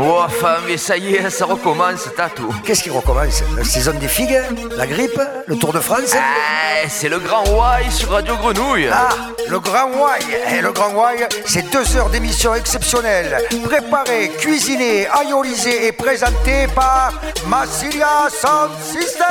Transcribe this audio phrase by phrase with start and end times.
[0.00, 0.24] Oh,
[0.66, 2.54] mais ça y est, ça recommence, Tatou.
[2.64, 3.42] Qu'est-ce qui recommence?
[3.56, 4.40] La saison des figues
[4.76, 6.14] La grippe Le Tour de France?
[6.14, 8.88] Ah, c'est le grand Y sur Radio Grenouille.
[8.92, 9.08] Ah,
[9.48, 15.86] le Grand Y Et le Grand Y, c'est deux heures d'émission exceptionnelle, préparée, cuisinée, aïolisée
[15.86, 17.12] et présentée par
[17.46, 19.26] Massilia Sound System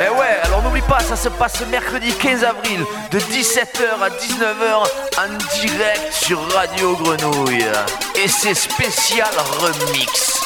[0.00, 4.86] Eh ouais, alors n'oublie pas, ça se passe mercredi 15 avril de 17h à 19h
[5.18, 7.66] en direct sur Radio Grenouille.
[8.14, 9.28] Et c'est spécial
[9.72, 10.38] remix.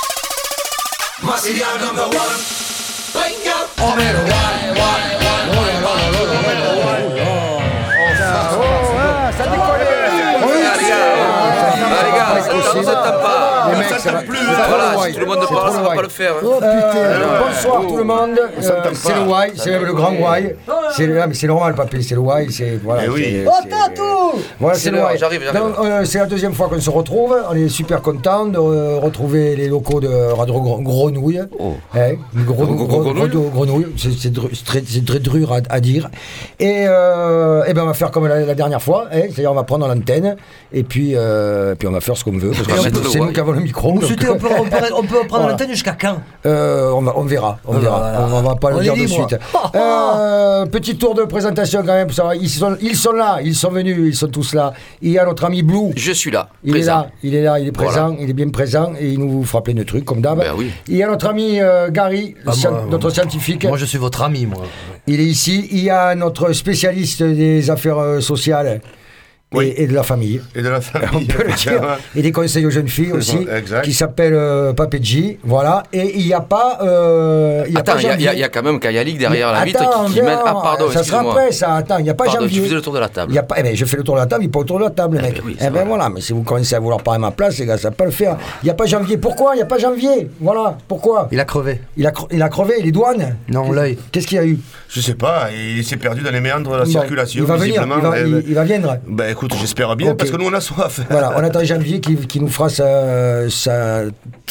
[1.22, 2.38] Massilia number one.
[3.14, 3.68] Wake up.
[3.76, 5.19] Ça
[14.00, 16.08] Ça va- Voilà, c'est si tout le monde c'est parle, ça le va pas le
[16.08, 16.32] faire.
[16.32, 16.58] hein.
[16.62, 18.30] Euh, bonsoir tout le monde.
[18.38, 18.50] Euh,
[18.94, 20.56] c'est le Y, c'est le grand Y.
[20.96, 22.50] C'est le- mais c'est normal, papy, c'est le Y.
[22.50, 23.02] C'est voilà.
[23.04, 23.24] Eh oui.
[23.24, 24.00] c'est- Oh, c'est-
[24.58, 25.18] Voilà, c'est C'est le l'heure, Y.
[25.18, 27.36] j'arrive, euh, c'est la deuxième fois qu'on se retrouve.
[27.50, 31.40] On est super content de retrouver les locaux de Radio Grenouille.
[31.94, 33.86] Hein, Grenouille Grenouille.
[33.96, 34.32] C'est
[34.64, 34.80] très,
[35.20, 36.08] dur à, dire.
[36.58, 39.06] Et, eh ben, on va faire comme la, dernière fois.
[39.12, 40.36] hein, C'est-à-dire, on va prendre l'antenne
[40.72, 41.14] et puis,
[41.78, 42.50] puis on va faire ce qu'on veut.
[42.50, 43.89] Parce que c'est- nous qui avons le micro.
[43.94, 45.48] Donc, C'était, on, peut, on, peut, on peut prendre Voilà.
[45.50, 47.98] l'antenne jusqu'à quand euh, on, va, on verra, on verra.
[47.98, 48.26] voilà.
[48.30, 49.26] On, on va pas On le dire de libre.
[49.28, 49.38] suite.
[49.74, 52.10] Euh, petit tour de présentation quand même.
[52.10, 52.36] Ça va.
[52.36, 54.72] Ils sont, ils sont là, ils sont venus, ils sont tous là.
[55.00, 55.92] Il y a notre ami Blue.
[55.96, 56.92] Je suis là, Il présent.
[56.92, 58.22] est là, il est là, il est présent, Voilà.
[58.22, 60.38] il est bien présent et il nous fera plein de trucs comme d'hab.
[60.38, 60.70] Ben oui.
[60.88, 63.64] Il y a notre ami euh, Gary, Ah, scien- moi, notre moi, scientifique.
[63.64, 64.62] Moi, je suis votre ami, moi.
[65.06, 65.68] Il est ici.
[65.70, 68.80] Il y a notre spécialiste des affaires euh, sociales
[69.52, 69.74] Oui.
[69.76, 70.40] et, de la famille.
[70.54, 70.78] Et de la
[71.12, 71.82] On peut le dire.
[72.14, 73.82] Et des conseils aux jeunes filles aussi, Exact.
[73.82, 75.38] qui s'appelle euh, Papedji.
[75.42, 75.82] Voilà.
[75.92, 76.78] Et il n'y a pas.
[76.82, 79.18] euh, y a Attends, pas il y, a- il y a- y quand même Kayalik
[79.18, 80.38] derrière la vitre Attends, qui, qui mène.
[80.44, 81.74] Ah, non, pardon, Ça sera après, ça.
[81.74, 82.58] Attends, il n'y a pas Pardon, janvier.
[82.58, 83.32] tu faisais le tour de la table.
[83.32, 84.52] Il y a pas, eh ben, je fais le tour de la table, il n'est
[84.52, 85.34] pas autour de la table, le mec.
[85.34, 85.84] ben oui, eh ben vrai.
[85.84, 88.04] voilà, mais si vous commencez à vouloir parler à ma place, les gars, ça peut
[88.04, 88.36] le faire.
[88.62, 89.16] Il n'y a pas janvier.
[89.18, 89.54] Pourquoi?
[89.54, 91.28] Il n'y a pas janvier Voilà, pourquoi?
[91.32, 91.80] Il a crevé.
[91.96, 93.98] il a, cre- il a crevé, les douanes Non, l'œil.
[94.12, 94.58] Qu'est-ce qu'il y a eu?
[94.88, 97.42] Je sais pas, il s'est perdu dans les méandres de la circulation.
[97.42, 98.96] Il va venir, il va, Eh il- ben, il va venir.
[99.40, 100.18] Écoute, j'espère bien, Ok.
[100.18, 101.00] parce que nous on a soif.
[101.10, 104.02] Voilà, on attend janvier qui, qui nous fera sa, sa-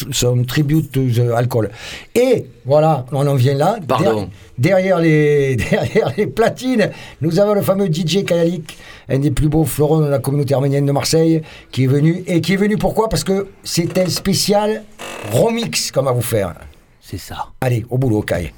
[0.09, 1.69] son tribute to the alcool.
[2.15, 3.77] Et voilà, on en vient là.
[3.87, 4.29] Pardon.
[4.57, 6.89] Derrière, derrière les, derrière les platines,
[7.21, 8.79] nous avons le fameux DJ Kayalik,
[9.09, 12.23] un des plus beaux fleurons de la communauté arménienne de Marseille, qui est venu.
[12.25, 13.09] Et qui est venu pourquoi?
[13.09, 14.81] Parce que c'est un spécial
[15.31, 16.55] remix qu'on va vous faire.
[16.99, 17.45] C'est ça.
[17.61, 18.51] Allez, au boulot, Kay.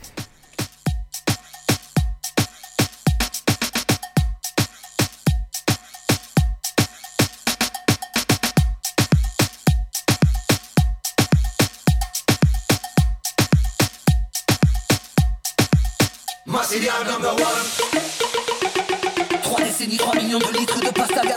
[20.31, 21.35] Millions de litres de pastaga.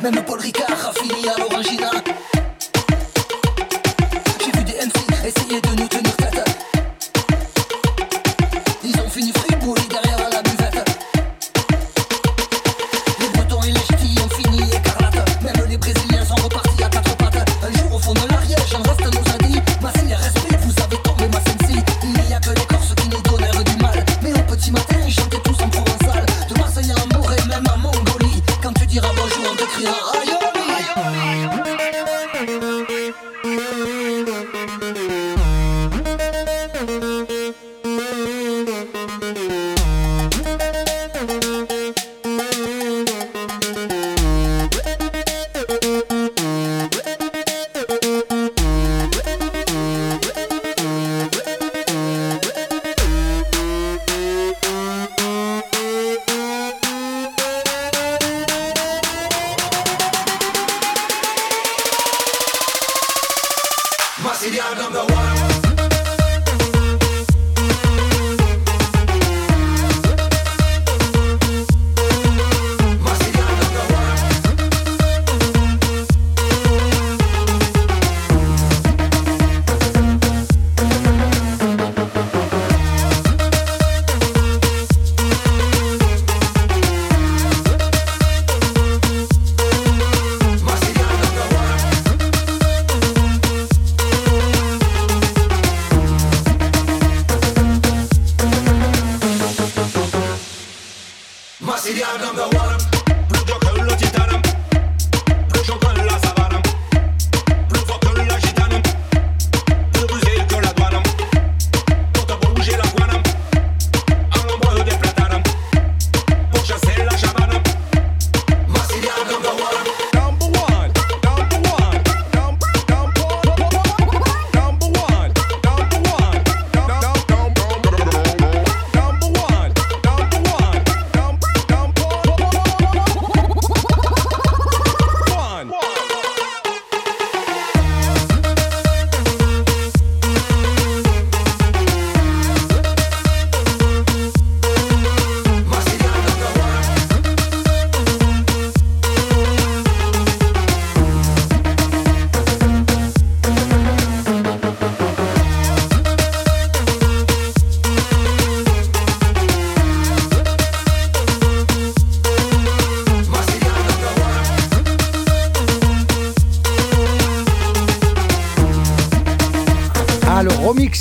[0.00, 0.35] Même Paul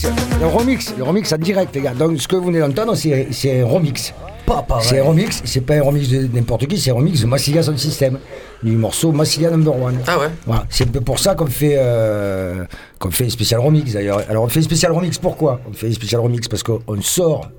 [0.04, 0.40] remix.
[0.40, 1.94] Le remix, le remix en direct, les gars.
[1.94, 4.14] Donc, ce que vous venez d'entendre, c'est c'est un remix.
[4.46, 4.86] Pas pareil.
[4.88, 7.64] C'est un remix, c'est pas un remix de n'importe qui, c'est un remix de Massilia
[7.64, 8.20] Son System,
[8.62, 9.98] du morceau Massilia Number One.
[10.06, 12.64] Ah ouais Voilà, c'est un peu pour ça qu'on fait, euh,
[13.00, 14.22] qu'on fait un spécial remix d'ailleurs.
[14.30, 16.48] Alors on fait un spécial remix pourquoi On fait un spécial remix?
[16.48, 17.50] Parce qu'on sort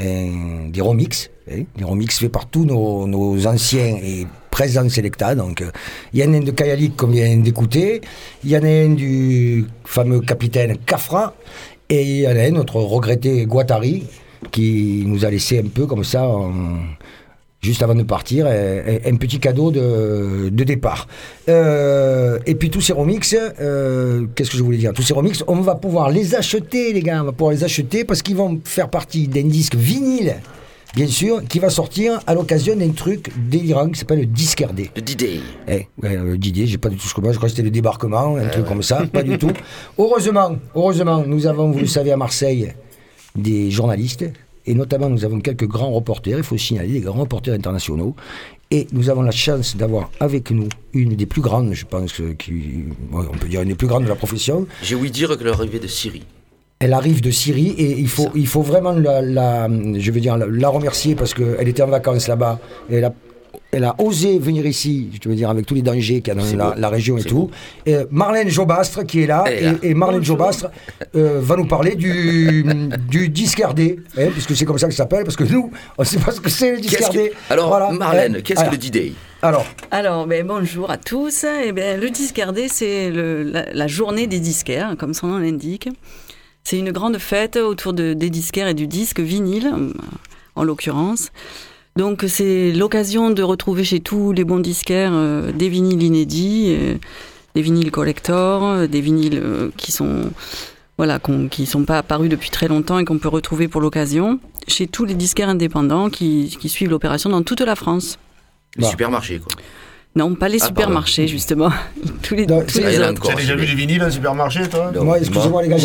[0.00, 5.34] un- des remix, hein, des remix faits par tous nos, nos anciens et présents Selecta.
[5.34, 5.70] Donc euh,
[6.12, 8.00] il y en a un de Kayalik qu'on vient d'écouter,
[8.44, 11.34] il y en a un du fameux capitaine Kafra
[11.88, 14.04] et il y en a un notre regretté Guattari
[14.52, 16.28] qui nous a laissé un peu comme ça.
[16.28, 16.78] en-
[17.60, 21.08] juste avant de partir, un, petit cadeau de, de départ.
[21.48, 24.92] Euh, et puis tous ces remix, euh, qu'est-ce que je voulais dire?
[24.92, 28.04] Tous ces remix, on va pouvoir les acheter, les gars, on va pouvoir les acheter
[28.04, 30.36] parce qu'ils vont faire partie d'un disque vinyle,
[30.94, 34.90] bien sûr, qui va sortir à l'occasion d'un truc délirant qui s'appelle le disque RD.
[34.94, 35.40] Le D-Day.
[35.66, 37.64] Eh, ouais, euh, Didier, j'ai pas du tout ce que moi, je crois que c'était
[37.64, 39.50] le débarquement, un truc comme ça, pas du tout.
[39.98, 42.72] Heureusement, heureusement, nous avons, vous le savez, à Marseille,
[43.34, 44.24] des journalistes,
[44.70, 48.14] et notamment nous avons quelques grands reporters, il faut signaler, des grands reporters internationaux,
[48.70, 52.84] et nous avons la chance d'avoir avec nous une des plus grandes, je pense, qui,
[53.12, 55.78] on peut dire une des plus grandes de la profession, J'ai ouï dire que l'arrivée
[55.78, 56.22] de Syrie.
[56.80, 59.68] elle arrive de Syrie et il faut, il faut vraiment la, la-
[60.04, 62.60] je veux dire, la, la remercier parce qu'elle était en vacances là-bas.
[62.90, 63.14] et Elle a,
[63.70, 66.40] elle a osé venir ici, je veux dire, avec tous les dangers qu'il y a
[66.56, 67.50] dans la, région et tout.
[67.86, 69.74] Et Marlène Jobastre qui est là, Elle est là.
[69.82, 70.70] et, et Marlène Jobastre
[71.14, 72.64] euh, va nous parler du,
[73.08, 73.80] du disque RD,
[74.16, 76.32] hein, puisque c'est comme ça que ça s'appelle, parce que nous, on ne sait pas
[76.32, 77.32] ce que c'est le disque Qu'est-ce que- RD.
[77.50, 77.90] Alors, Voilà.
[77.92, 79.12] Marlène, Hein, qu'est-ce que le D-Day?
[79.42, 81.44] Alors, Alors, ben, bonjour à tous.
[81.64, 85.88] Eh ben, le discardé, c'est la, la journée des disquaires, comme son nom l'indique.
[86.64, 89.92] C'est une grande fête autour de, des disquaires et du disque vinyle, euh,
[90.56, 91.30] en l'occurrence.
[91.98, 96.94] Donc, c'est l'occasion de retrouver chez tous les bons disquaires euh, des vinyles inédits, euh,
[97.56, 100.30] des vinyles collector, euh, des vinyles euh, qui sont
[100.96, 104.86] voilà, qui sont pas apparus depuis très longtemps et qu'on peut retrouver pour l'occasion chez
[104.86, 108.16] tous les disquaires indépendants qui, qui suivent l'opération dans toute la France.
[108.76, 108.90] Le Bah.
[108.90, 109.60] supermarché, quoi.
[110.18, 111.70] Non, pas les Ah, supermarchés, justement.
[112.22, 113.22] tous les, Non, tous les autres.
[113.22, 115.04] Tu as déjà vu les vinyles en supermarché, toi Non.
[115.04, 115.76] moi, excusez-moi les gars,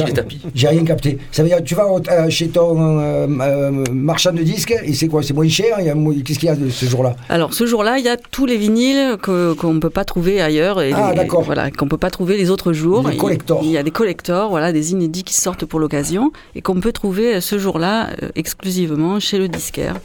[0.56, 1.20] J'ai rien capté.
[1.32, 4.94] Ça veut dire, tu vas au- euh, chez ton euh, euh, marchand de disques, et
[4.94, 6.86] c'est quoi C'est moins cher il y a mo- Qu'est-ce qu'il y a de ce
[6.88, 7.16] jour-là?
[7.30, 10.82] Alors, ce jour-là, il y a tous les vinyles qu'on ne peut pas trouver ailleurs.
[10.82, 11.44] Et Ah, d'accord.
[11.44, 13.08] Voilà, qu'on ne peut pas trouver les autres jours.
[13.08, 13.62] Les Il- collectors.
[13.64, 16.92] Il y a des collectors, voilà, des inédits qui sortent pour l'occasion et qu'on peut
[16.92, 19.96] trouver ce jour-là euh, exclusivement chez le disquaire.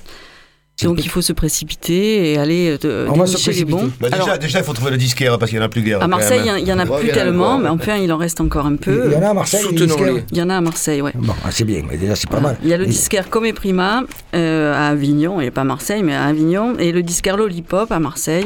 [0.82, 3.90] Donc, il faut se précipiter et aller euh, On va se dénicher les bons.
[4.00, 5.82] Bah, déjà, Alors, déjà, il faut trouver le disquaire parce qu'il n'y en a plus
[5.82, 6.00] guère.
[6.02, 6.66] à Marseille, il même.
[6.66, 8.76] y en- a Ouais, plus a tellement, encore, mais enfin, il en reste encore un
[8.76, 9.04] peu.
[9.06, 10.22] Il y en a à Marseille Soutenons-les.
[10.30, 11.12] Il y en a à Marseille, ouais.
[11.16, 12.56] Bon, ah, c'est bien, mais déjà c'est pas mal.
[12.62, 14.04] Il y a le disquaire Come Prima
[14.34, 18.44] euh, à Avignon, et pas Marseille, mais à Avignon, et le disquaire Lollipop à Marseille.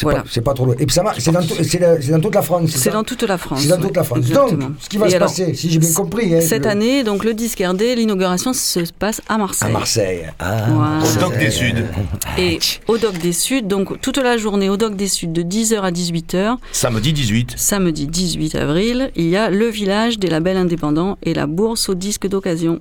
[0.00, 0.24] C'est Voilà.
[0.44, 0.74] pas, trop loin.
[0.78, 2.70] Et puis ça marche, c'est dans, toute la France.
[2.74, 3.60] C'est dans toute la France.
[3.60, 4.18] C'est dans toute la France.
[4.20, 4.68] exactement.
[4.68, 6.34] Donc, ce qui va Et se alors, passer, si j'ai bien compris.
[6.34, 9.72] hein, Cette le- année, donc le disque RD, l'inauguration se passe à À Marseille.
[9.72, 10.26] Marseille.
[10.38, 10.98] Ah, Voilà.
[11.04, 11.84] Au Doc des Suds.
[12.38, 15.82] Et au Doc des Suds, donc toute la journée au Doc des Suds de 10h
[15.82, 17.54] à 18h, Samedi 18.
[17.58, 21.94] samedi 18 avril, il y a le village des labels indépendants et la bourse aux
[21.94, 22.80] disques d'occasion.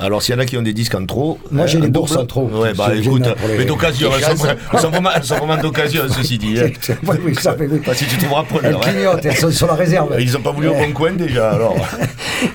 [0.00, 1.38] Alors, s'il y en a qui ont des disques en trop.
[1.50, 2.48] Moi, euh, j'ai les un bourses en trop.
[2.48, 5.10] Ouais, bah écoute, mais d'occasion, les elles sont, elles vraiment,
[5.56, 6.58] elles d'occasion, ceci dit.
[6.58, 6.70] hein.
[7.06, 7.66] oui, oui, ça fait.
[7.70, 7.80] oui.
[7.94, 8.80] Si tu trouveras Elles preneur.
[8.82, 8.90] hein.
[8.90, 10.16] clignotent, elles sont sur la réserve.
[10.18, 11.76] Ils n'ont pas voulu au bon coin déjà, alors.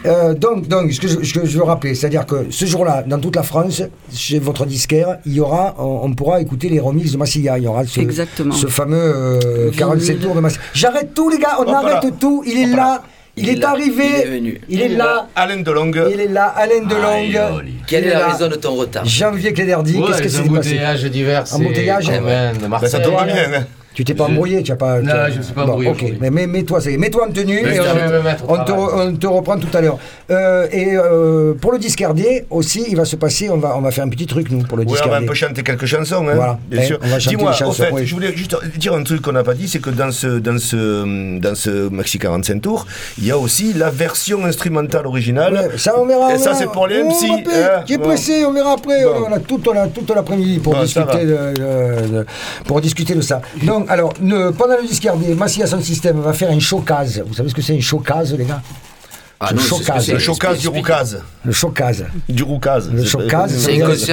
[0.06, 3.44] Euh, donc, donc, ce que je, veux rappeler, c'est-à-dire que ce jour-là, dans toute la
[3.44, 3.82] France,
[4.14, 7.58] chez votre disquaire, il y aura, on, pourra écouter les remixes de Massilia.
[7.58, 8.54] Il y aura ce, Exactement.
[8.54, 10.26] ce fameux euh, 47 Vinyle.
[10.26, 10.64] tours de Massilia.
[10.74, 12.44] J'arrête tout, les gars, on arrête tout.
[12.46, 13.02] Il est là,
[13.38, 14.62] il, est, là, arrivé, il est venu.
[14.68, 16.04] il est là, Alain Delongue.
[16.12, 16.88] il est là, Alain Aïe,
[17.32, 17.42] Delongue.
[17.60, 17.74] oli.
[17.88, 18.28] Quelle est est la là.
[18.30, 19.06] raison de ton retard?
[19.06, 20.50] Janvier Cléderdi, Ouais, qu'est-ce que c'est passé?
[20.50, 21.44] embouteillages divers,
[22.54, 22.90] de Bah, Marseille.
[22.90, 23.66] ça tombe bien.
[23.98, 25.02] Tu t'es pas embrouillé, tu as pas.
[25.02, 27.62] Non, as- je me suis pas Bon, embrouillé Ok, mais, mais mets-toi, mets-toi en tenue
[27.64, 27.80] Mais et
[28.48, 29.98] on, te, on te reprend tout à l'heure.
[30.30, 33.90] Euh, et euh, pour le RD aussi, il va se passer, on va, on va
[33.90, 35.88] faire un petit truc nous pour le Ouais, disque on va un peu chanter quelques
[35.88, 36.60] chansons, hein, Voilà.
[36.70, 37.00] bien Eh, sûr.
[37.02, 38.06] on va chanter Dis-moi, au fait, oui.
[38.06, 40.60] je voulais juste dire un truc qu'on n'a pas dit, c'est que dans ce, dans
[40.60, 42.86] ce, dans ce Maxi 45 tours,
[43.18, 45.54] il y a aussi la version instrumentale originale.
[45.72, 46.34] Ouais, ça on verra.
[46.34, 48.04] Et on ça, c'est pour les On MC, hein, Qui est bon.
[48.04, 49.04] pressé, on verra après.
[49.06, 49.26] Bon.
[49.28, 52.26] On a toute, la- toute l'après-midi pour discuter de, de- de-
[52.68, 53.42] pour discuter de ça.
[53.64, 54.14] Donc, alors,
[54.58, 57.24] pendant le disque RD, Massia Sound System va faire un showcase.
[57.26, 58.62] Vous savez ce que c'est un showcase, les gars?
[59.40, 60.08] Ah Le chocage.
[60.12, 61.22] Le chocase du roucase.
[61.46, 62.06] Le showcase.
[62.28, 62.92] Du roucase.
[62.92, 64.12] Le showcase, c'est un un petit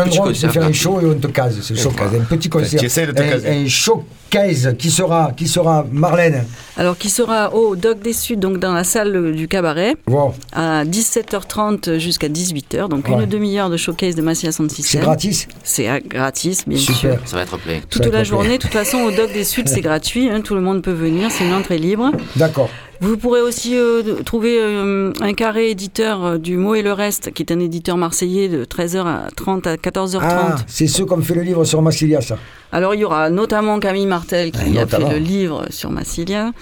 [0.00, 1.58] endroit où tu concert fais un show et on te case.
[1.62, 2.80] C'est le showcase, un petit concert.
[2.80, 3.48] tu essaies de te caser.
[3.48, 6.44] un showcase qui sera, qui sera Marlène.
[6.76, 10.34] Alors, qui sera au Doc des Suds, donc dans la salle du cabaret, Wow.
[10.52, 13.14] à 17h30 jusqu'à 18h, donc Ouais.
[13.14, 15.02] une demi-heure de showcase de Massia Sound C'est System.
[15.02, 15.46] gratis.
[15.62, 17.16] C'est euh, gratis, bien sûr.
[17.24, 17.78] Ça va être plein.
[17.88, 20.60] Toute la journée, de toute façon, au Doc des Suds, c'est gratuit, hein, tout le
[20.60, 22.10] monde peut venir, c'est une entrée libre.
[22.34, 22.68] D'accord.
[23.04, 27.32] Vous pourrez aussi euh, trouver euh, un carré éditeur euh, du Mot et le Reste,
[27.34, 30.20] qui est un éditeur marseillais de 13h30 à 14h30.
[30.22, 32.38] Ah, c'est ceux qui ont fait le livre sur Massilia, ça.
[32.72, 36.52] Alors il y aura notamment Camille Martel qui Ouais, a fait le livre sur Massilia,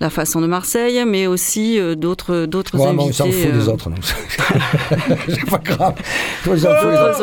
[0.00, 3.12] La façon de Marseille, mais aussi euh, d'autres d'autres Ouais, mais on invités.
[3.14, 3.96] s'en fout euh, des autres, nous.
[5.28, 5.94] c'est pas grave.
[6.46, 6.56] On fout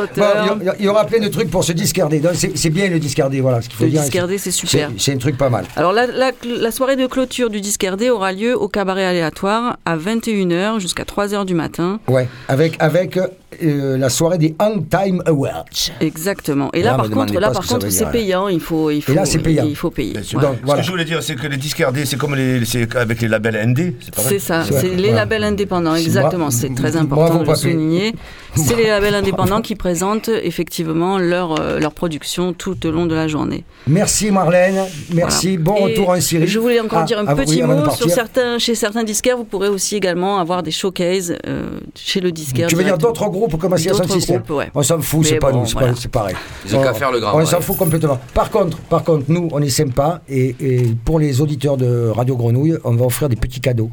[0.03, 0.13] autres.
[0.17, 2.22] Bon, il y aura plein de trucs pour se discarder.
[2.34, 3.62] C'est bien le discarder, voilà.
[3.62, 4.01] Ce qu'il faut Le dire.
[4.01, 4.91] discardé, c'est super.
[4.98, 5.65] C'est un truc pas mal.
[5.77, 9.96] Alors la, la- la soirée de clôture du Discardé aura lieu au cabaret aléatoire à
[9.98, 12.00] 21h jusqu'à 3h du matin.
[12.10, 13.17] Ouais, avec, avec
[13.64, 15.66] euh, la soirée des Hang Time Awards.
[16.02, 16.70] Exactement.
[16.74, 18.10] Et Là, là, par contre, là, par contre, c'est là.
[18.12, 18.48] payant.
[18.48, 19.66] Il faut, il faut, là, c'est payant.
[19.68, 20.14] Il faut payer.
[20.34, 20.54] Voilà.
[20.68, 23.28] Ce que je voulais dire, c'est que les discardés, c'est comme les, c'est avec les
[23.28, 25.16] labels ND, c'est ça, C'est les Voilà.
[25.16, 26.52] labels indépendants, exactement.
[26.52, 28.14] C'est très important de le souligner.
[28.56, 33.14] C'est les labels indépendants qui présentent effectivement leur, euh, leur production tout au long de
[33.14, 33.66] la journée.
[33.88, 34.80] Merci Marlène,
[35.14, 35.58] merci.
[35.58, 36.48] Bon Et retour en Syrie.
[36.48, 39.36] Je voulais encore Ah, dire un ah, petit mot sur certains, chez certains disquaires.
[39.38, 42.68] Vous pourrez aussi également avoir des showcases euh, chez le disquaire.
[42.68, 44.72] Tu veux dire d'autres groupes comme Association D'autres System groupes, ouais.
[44.75, 45.90] On s'en fout, c'est pas bon, nous, c'est voilà.
[45.94, 46.36] pas- c'est pareil.
[46.66, 48.20] Ils ont qu'à faire le grand On s'en fout complètement.
[48.34, 52.36] Par contre, par contre, nous, on est sympa et, et pour les auditeurs de Radio
[52.36, 53.90] Grenouille, on va offrir des petits cadeaux.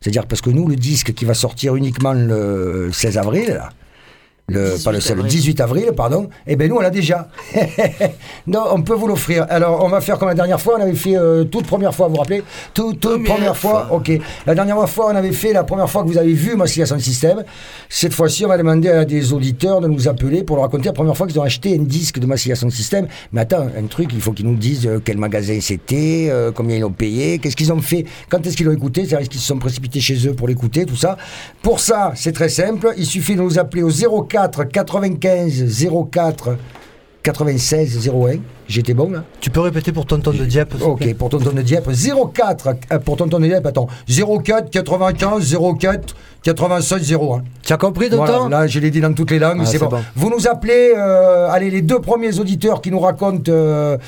[0.00, 3.70] C'est-à-dire parce que nous, le disque qui va sortir uniquement le 16 avril, là,
[4.48, 5.30] le, 18 pas le 16, le avril.
[5.30, 7.28] 18 avril, pardon, eh bien nous, on l'a déjà.
[8.46, 9.46] non, on peut vous l'offrir.
[9.50, 12.08] Alors, on va faire comme la dernière fois, on avait fait euh, toute première fois,
[12.08, 12.42] vous vous rappelez?
[12.72, 14.10] Toute, toute première, fois, ok.
[14.46, 17.02] La dernière fois, on avait fait la première fois que vous avez vu Massilia Sound
[17.02, 17.44] System.
[17.90, 20.94] Cette fois-ci, on va demander à des auditeurs de nous appeler pour leur raconter la
[20.94, 23.06] première fois qu'ils ont acheté un disque de Massilia Sound System.
[23.32, 26.76] Mais attends, un truc, il faut qu'ils nous disent euh, quel magasin c'était, euh, combien
[26.76, 29.40] ils ont payé, qu'est-ce qu'ils ont fait, quand est-ce qu'ils l'ont écouté, c'est-à-dire est-ce qu'ils
[29.40, 31.18] se sont précipités chez eux pour l'écouter, tout ça.
[31.60, 36.56] Pour ça, c'est très simple, il suffit de nous appeler au 04 95 04
[37.22, 38.36] 96 01.
[38.68, 41.88] J'étais bon là Tu peux répéter pour tonton de Dieppe Ok, pour tonton de Dieppe,
[42.34, 47.42] 04, euh, pour tonton de Dieppe, attends, 04 95 04 96 01.
[47.62, 48.24] Tu as compris, tonton?
[48.24, 49.88] Voilà, là, je l'ai dit dans toutes les langues, Ah, c'est bon.
[49.88, 50.00] bon.
[50.14, 53.98] Vous nous appelez, euh, allez, les deux premiers auditeurs qui nous racontent, euh,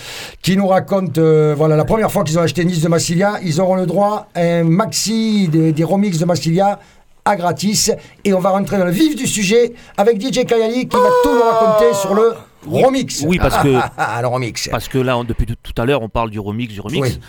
[0.40, 1.20] qui nous racontent,
[1.56, 4.40] voilà, la première fois qu'ils ont acheté Nice de Massilia, ils auront le droit à
[4.40, 6.78] un maxi des, des remix de Massilia
[7.24, 7.90] à gratis.
[8.24, 11.34] Et on va rentrer dans le vif du sujet avec DJ Kayali qui va tout
[11.34, 12.32] nous raconter sur le
[12.66, 13.22] remix.
[13.26, 13.68] Oui, parce que-
[14.22, 14.68] le remix.
[14.68, 17.00] Parce que là, on- depuis tout- à l'heure, on parle du remix, du remix.
[17.02, 17.20] Oui.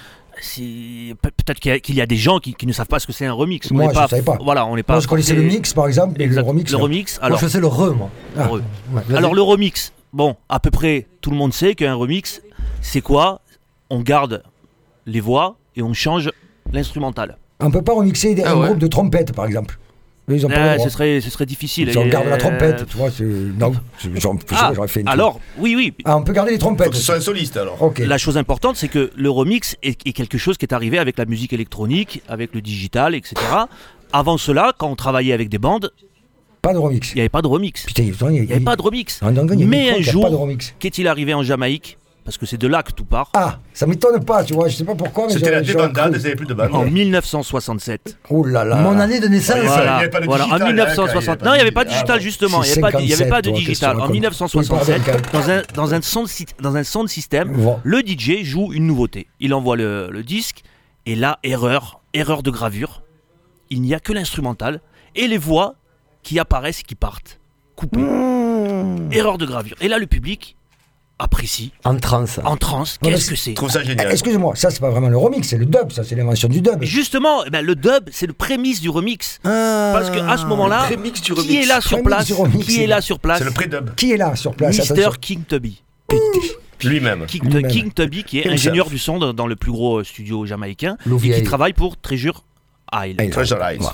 [1.21, 3.33] Peut-être qu'il y, a- des gens qui, qui ne savent pas ce que c'est un
[3.33, 3.69] remix.
[3.71, 4.37] Moi, je savais pas.
[4.43, 4.93] Voilà, on n'est pas.
[4.93, 6.71] Moi, je connaissais le mix, par exemple, mais le remix.
[6.71, 6.83] Le non.
[6.83, 7.17] remix.
[7.17, 8.09] Moi, Alors, je faisais le re, moi.
[8.37, 8.51] Ah.
[8.51, 8.61] Ouais,
[9.15, 9.93] alors le remix.
[10.13, 12.41] Bon, à peu près tout le monde sait qu'un remix,
[12.81, 13.41] c'est quoi?
[13.89, 14.43] On garde
[15.05, 16.29] les voix et on change
[16.73, 17.37] l'instrumental.
[17.61, 18.65] On peut pas remixer des- Ah un ouais.
[18.67, 19.77] groupe de trompettes, par exemple.
[20.29, 20.85] Eux, Ils ont pas Ah, droit.
[20.85, 21.89] ce serait, ce serait difficile.
[21.89, 23.09] Ils ont Et, gardé la euh, trompette, tu vois.
[23.11, 25.93] c'est- Non, c'est- j'en- je sais Ah, pas, j'aurais fait une alors, oui, oui.
[26.05, 26.91] Ah, on peut garder les Faut trompettes.
[26.91, 27.81] que ce soit un soliste alors.
[27.81, 27.99] Ok.
[27.99, 31.17] La chose importante, c'est que le remix est, est quelque chose qui est arrivé avec
[31.17, 33.35] la musique électronique, avec le digital, etc.
[34.13, 35.91] Avant cela, quand on travaillait avec des bandes,
[36.61, 37.11] Pas de remix.
[37.11, 37.83] il n'y avait pas de remix.
[37.85, 39.21] Putain, il y a- il y Il n'y avait pas de remix.
[39.23, 40.75] Non, non, il y a Mais un trucs, il y a jour, pas de remix.
[40.79, 41.97] qu'est-il arrivé en Jamaïque?
[42.23, 43.31] Parce que c'est de là que tout part.
[43.33, 44.67] Ah, ça m'étonne pas, tu vois.
[44.67, 46.69] Je sais pas pourquoi, mais C'était la débandade, ils n'avaient plus de bande.
[46.73, 48.17] En 1967.
[48.29, 48.75] Oh là là.
[48.75, 49.55] Mon année de naissance.
[49.57, 50.43] Ouais, Voilà, il y avait pas de voilà.
[50.43, 51.39] digital, en hein, 1960.
[51.39, 52.63] quand non, il n'y avait il y pas avait de pas- digital Ah, justement.
[52.63, 54.01] Il n'y avait, pas de- il y avait pas de 57, toi, digital.
[54.01, 57.79] En tu 1967, racontes dans un, dans, un son, sy- dans un sound system, Bon.
[57.83, 59.27] le DJ joue une nouveauté.
[59.39, 60.61] Il envoie le, le disque
[61.07, 63.01] et là, erreur, erreur de gravure.
[63.71, 64.81] Il n'y a que l'instrumental
[65.15, 65.73] et les voix
[66.21, 67.39] qui apparaissent et qui partent.
[67.75, 67.99] Coupées.
[68.01, 69.09] Mmh.
[69.11, 69.75] Erreur de gravure.
[69.81, 70.55] Et là, le public
[71.21, 72.39] apprécie, En transe.
[72.43, 72.97] en transe.
[73.03, 74.11] Ouais, Qu'est-ce que c'est Je trouve ça génial.
[74.11, 76.81] Excusez-moi, ça, c'est pas vraiment le remix, c'est le dub, ça, c'est l'invention du dub.
[76.81, 79.39] Et Justement, eh ben, le dub, c'est le prémisse du remix.
[79.43, 79.91] Ah.
[79.93, 81.53] Parce qu'à ce moment-là, qui remix.
[81.53, 83.95] est là sur place remix, Qui c'est est là sur place C'est le pré-dub.
[83.95, 85.19] Qui est là sur place Mister Attention.
[85.21, 85.81] King Tubby.
[86.83, 87.25] Lui-même.
[87.27, 87.71] King, Lui-même.
[87.71, 88.53] King Tubby, qui est Himself.
[88.53, 92.43] ingénieur du son dans, le plus gros studio jamaïcain et qui travaille pour Treasure.
[92.91, 93.93] Voilà.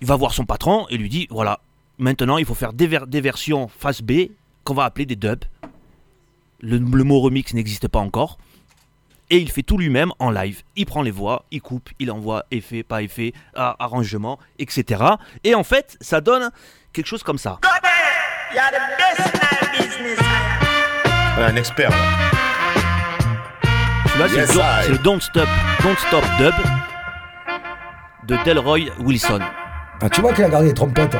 [0.00, 1.60] Il va voir son patron et lui dit voilà,
[1.98, 4.12] maintenant il faut faire des, ver- des versions face B
[4.64, 5.44] qu'on va appeler des dubs.
[6.60, 8.38] Le, le mot remix n'existe pas encore.
[9.30, 10.62] Et il fait tout lui-même en live.
[10.74, 15.02] Il prend les voix, il coupe, il envoie effet, pas effet, arrangement, etc.
[15.44, 16.50] Et en fait, ça donne
[16.94, 17.58] quelque chose comme ça.
[21.36, 21.90] Ouais, Un expert.
[21.90, 21.96] là.
[24.06, 24.82] Celui-là, c'est Yes, le Don't- I.
[24.84, 25.48] c'est le Don't Stop,
[25.82, 26.54] Don't Stop Dub
[28.24, 29.40] de Delroy Wilson.
[30.00, 31.16] Ah, tu vois qu'il a gardé les trompettes.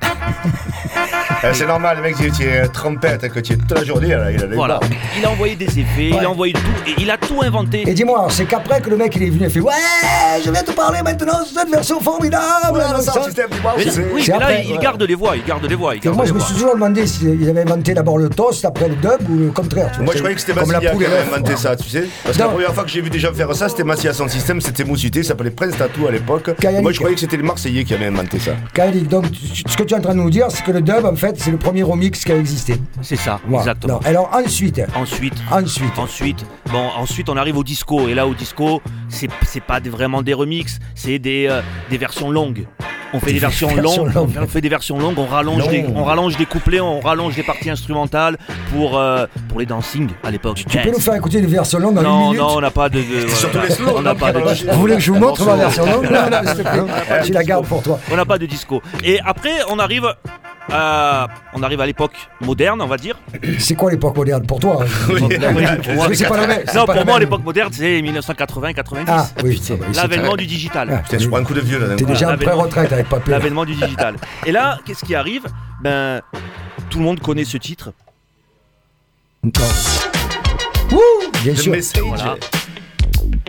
[1.42, 4.08] Eh, C'est normal, le mec, tu tu es trompette, que tu es toute la journée,
[4.08, 4.78] là, il a Voilà.
[5.18, 7.82] Il a envoyé des effets, il a envoyé tout, et il a tout inventé.
[7.88, 9.72] Et dis-moi, c'est qu'après que le mec il est venu et fait Ouais,
[10.44, 14.44] je viens te parler maintenant de cette version formidable Ouais, c'est- oui, c'est mais là,
[14.46, 14.78] après, il ouais.
[14.82, 15.94] garde les voix, il garde les voix.
[15.94, 18.64] Il garde moi, les je me suis toujours demandé s'ils avaient inventé d'abord le toast,
[18.66, 19.90] après le dub ou le contraire.
[20.00, 22.04] Moi, je croyais que c'était poule qui avait inventé ça, tu sais.
[22.24, 24.28] Parce que la première fois que j'ai vu des gens faire ça, c'était Massia son
[24.28, 26.50] système, c'était Moussité, ça s'appelait Prince Tattoo à l'époque.
[26.82, 28.52] Moi, je croyais que c'était les Marseillais qui avaient inventé ça.
[29.08, 29.24] Donc
[29.66, 31.29] ce que tu es en train de nous dire, c'est que le dub, en fait,
[31.36, 32.76] c'est le premier remix qui a existé.
[33.02, 33.58] C'est ça, Voilà.
[33.62, 33.94] exactement.
[33.94, 38.34] Non, Alors ensuite, Ensuite, ensuite, Ensuite, bon, ensuite on arrive au disco et là au
[38.34, 41.60] disco, c'est pas vraiment des remixes, c'est des, euh,
[41.90, 42.66] des versions longues.
[43.12, 44.30] On fait des, versions, versions longues, longues.
[44.40, 45.92] on fait des versions longues, on rallonge, des, Longues.
[45.96, 48.36] on rallonge des couplets, on rallonge des parties instrumentales
[48.72, 50.64] pour, euh, pour les dancing à l'époque.
[50.68, 52.88] tu peux nous faire écouter une version longue une Non, minute non, on n'a pas
[52.88, 52.98] de.
[52.98, 53.34] de- voilà.
[53.34, 54.68] surtout les slows, on n'a pas de disco.
[54.72, 57.26] Vous voulez que je vous montre ma version longue Non, non, s'il te.
[57.26, 57.98] Tu la gardes pour toi.
[58.12, 58.80] On n'a pas de disco.
[59.02, 60.04] Et après, on arrive.
[60.72, 63.18] à- on arrive à l'époque moderne, on va dire.
[63.58, 65.18] C'est quoi l'époque moderne pour toi Pour
[66.14, 66.62] c'est pas la même.
[66.66, 69.04] c'est Non, pas pour la moi, l'époque moderne, c'est 1980-90.
[69.08, 69.88] Ah, oui, c'est vrai.
[69.90, 70.88] c'est L'avènement du digital.
[70.92, 71.96] Ah, Putain, je prends un coup de vieux là.
[71.96, 72.68] T'es déjà en l'avènement-
[73.26, 74.16] l'avènement du digital.
[74.46, 75.46] Et là, qu'est-ce qui arrive?
[75.82, 76.20] Ben,
[76.90, 77.92] tout le monde connaît ce titre.
[79.42, 79.50] Non.
[80.90, 81.00] Wouh
[81.42, 82.02] Bien The sûr, Message.
[82.04, 82.36] Voilà.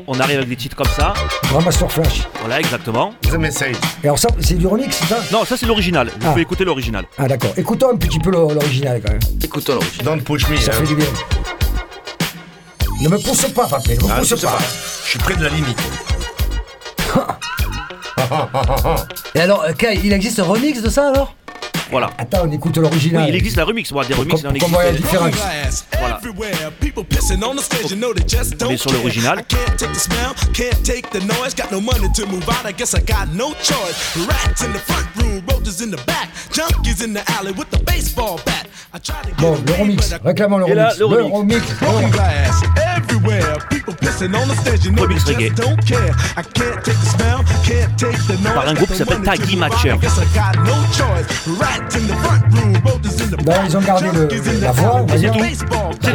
[0.08, 1.14] On arrive avec des titres comme ça.
[1.50, 2.24] Grand Master Flash.
[2.40, 3.14] Voilà, exactement.
[3.24, 3.76] The Message.
[4.04, 5.20] Et alors ça, c'est du remix, c'est ça?
[5.32, 6.08] Non, ça c'est l'original.
[6.08, 6.30] Vous Ah.
[6.30, 7.06] pouvez écouter l'original.
[7.18, 7.54] Ah d'accord.
[7.58, 9.20] Écoutons un petit peu l'o- l'original quand même.
[9.44, 10.04] Écoutons l'origine.
[10.04, 10.58] Don't push me.
[10.58, 10.76] Ça hein.
[10.76, 11.06] fait du bien.
[13.02, 14.54] Ne me pousse pas, papé, ne me Ah, pousse je sais pas.
[14.54, 14.64] pas.
[15.04, 15.80] Je suis près de la limite.
[19.36, 21.36] Et alors, euh, Kai, il existe un remix de ça alors?
[21.92, 22.10] Voilà.
[22.18, 23.30] Attends, on écoute Oui, l'original.
[23.30, 23.92] il existe la remix.
[23.92, 24.56] Moi, des Pour- remix, il en la
[24.90, 25.04] existe.
[25.04, 25.36] différence.
[26.00, 26.20] Voilà.
[28.66, 29.44] On est sur l'original.
[39.40, 40.14] Bon, le remix.
[40.24, 41.00] Réclamons le Et là, remix.
[41.00, 41.64] le remix.
[41.82, 42.22] remix.
[45.02, 45.54] Remix reggae.
[48.54, 49.96] Par un groupe qui s'appelle Taggy Matcher.
[53.46, 54.28] Non, ils ont gardé le-
[54.62, 55.34] la voix, on va dire.
[55.36, 55.40] Et,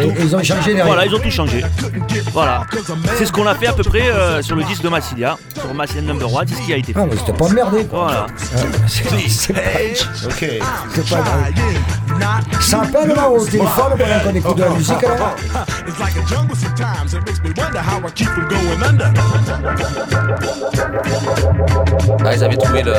[0.07, 0.87] et ils ont changé derrière.
[0.87, 1.65] Voilà, ils ont tout changé.
[2.33, 2.63] Voilà.
[3.19, 5.75] C'est ce qu'on a fait à peu près euh, sur le disque de Massilia, sur
[5.75, 7.01] Massilia Number One, c'est ce qui a été fait.
[7.03, 8.05] Ah, mais c'était pas emmerdé, quoi.
[8.07, 8.27] Voilà.
[8.29, 8.33] Ah,
[8.87, 9.61] c'est- pas,
[10.27, 10.45] Ok.
[10.95, 11.53] c'est pas grave.
[12.61, 15.09] Ça appelle là au téléphone pendant qu'on écoute de la musique là
[22.25, 22.97] Ah, ils avaient trouvé le le.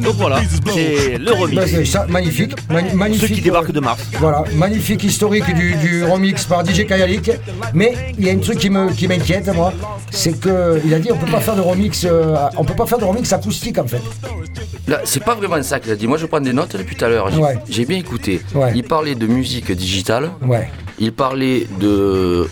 [0.00, 0.40] Donc voilà,
[0.72, 1.66] c'est le Bah, remix.
[1.66, 2.54] c'est ça, magnifique,
[2.94, 3.20] magnifique.
[3.28, 4.00] Ceux qui débarquent de Mars.
[4.18, 7.30] Voilà, magnifique historique du, du remix par DJ Kayalik.
[7.74, 9.72] Mais il y a un truc qui me qui m'inquiète moi,
[10.10, 12.86] c'est que il a dit on peut pas faire de remix, euh, on peut pas
[12.86, 14.00] faire de remix acoustique en fait.
[14.88, 16.06] Là, c'est pas vraiment ça qu'il a dit.
[16.06, 17.30] Moi, je prends des notes depuis tout à l'heure.
[17.30, 17.58] J'ai Ouais.
[17.68, 18.40] j'ai bien écouté.
[18.54, 18.72] Ouais.
[18.74, 20.30] Il parlait de musique digitale.
[20.42, 20.68] Ouais,
[21.02, 22.46] Il parlait de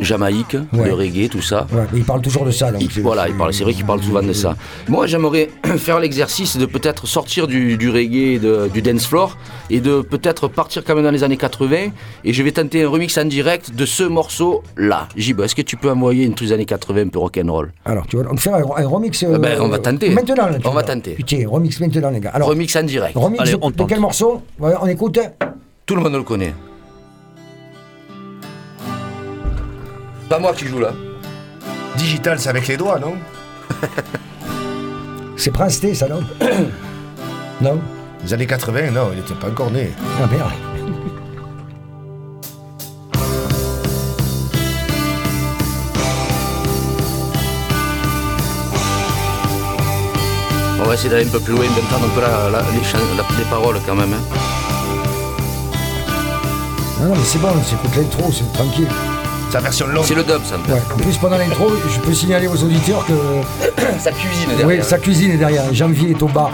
[0.00, 0.88] Jamaïque, Ouais.
[0.88, 1.66] de reggae, tout ça.
[1.72, 2.72] ouais, il parle toujours de ça.
[2.72, 4.56] Donc Il- voilà, il parle, c'est vrai qu'il parle souvent de ça.
[4.88, 9.36] Moi, j'aimerais faire l'exercice de peut-être sortir du, du reggae, de- du dance floor,
[9.70, 11.90] et de peut-être partir quand même dans les années 80.
[12.24, 15.08] Et je vais tenter un remix en direct de ce morceau-là.
[15.16, 17.72] Jibo, est-ce que tu peux envoyer une truc des années 80 un peu rock'n'roll?
[17.84, 19.22] Alors tu vas on faire un, un remix.
[19.22, 20.10] euh, Ah ben, on va tenter.
[20.10, 21.12] Maintenant, là, On va tenter.
[21.12, 22.30] Putain, remix maintenant les gars.
[22.34, 23.16] Alors Remix en direct.
[23.16, 23.88] remix Allez, on de tente.
[23.88, 24.42] quel morceau?
[24.58, 25.20] Ouais, On écoute.
[25.86, 26.54] Tout le monde le connaît.
[30.32, 30.94] Pas moi qui joue là.
[31.96, 33.16] Digital, c'est avec les doigts, non
[35.36, 36.22] C'est Prince T, ça non
[37.60, 37.78] Non
[38.24, 39.90] Les années 80, non, il n'était pas encore né.
[40.22, 40.50] Ah merde.
[50.80, 52.80] On va essayer d'aller un peu plus loin, d'entendre un peu la- la- les,
[53.16, 54.12] la- les paroles quand même.
[54.12, 54.36] hein.
[57.00, 58.88] Non, non, mais c'est bon, j'écoute l'intro, c'est tranquille.
[59.52, 60.04] Sa version longue.
[60.06, 60.56] C'est le dub, ça.
[60.72, 60.80] Ouais.
[60.94, 63.12] En plus, pendant l'intro, je peux signaler aux auditeurs que
[64.00, 64.66] Sa cuisine derrière.
[64.66, 65.62] oui, sa cuisine est derrière.
[65.74, 66.52] Janvier est au bar.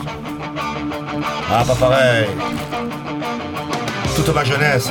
[1.49, 2.27] Ah, pas pareil.
[4.17, 4.91] Toute ma jeunesse.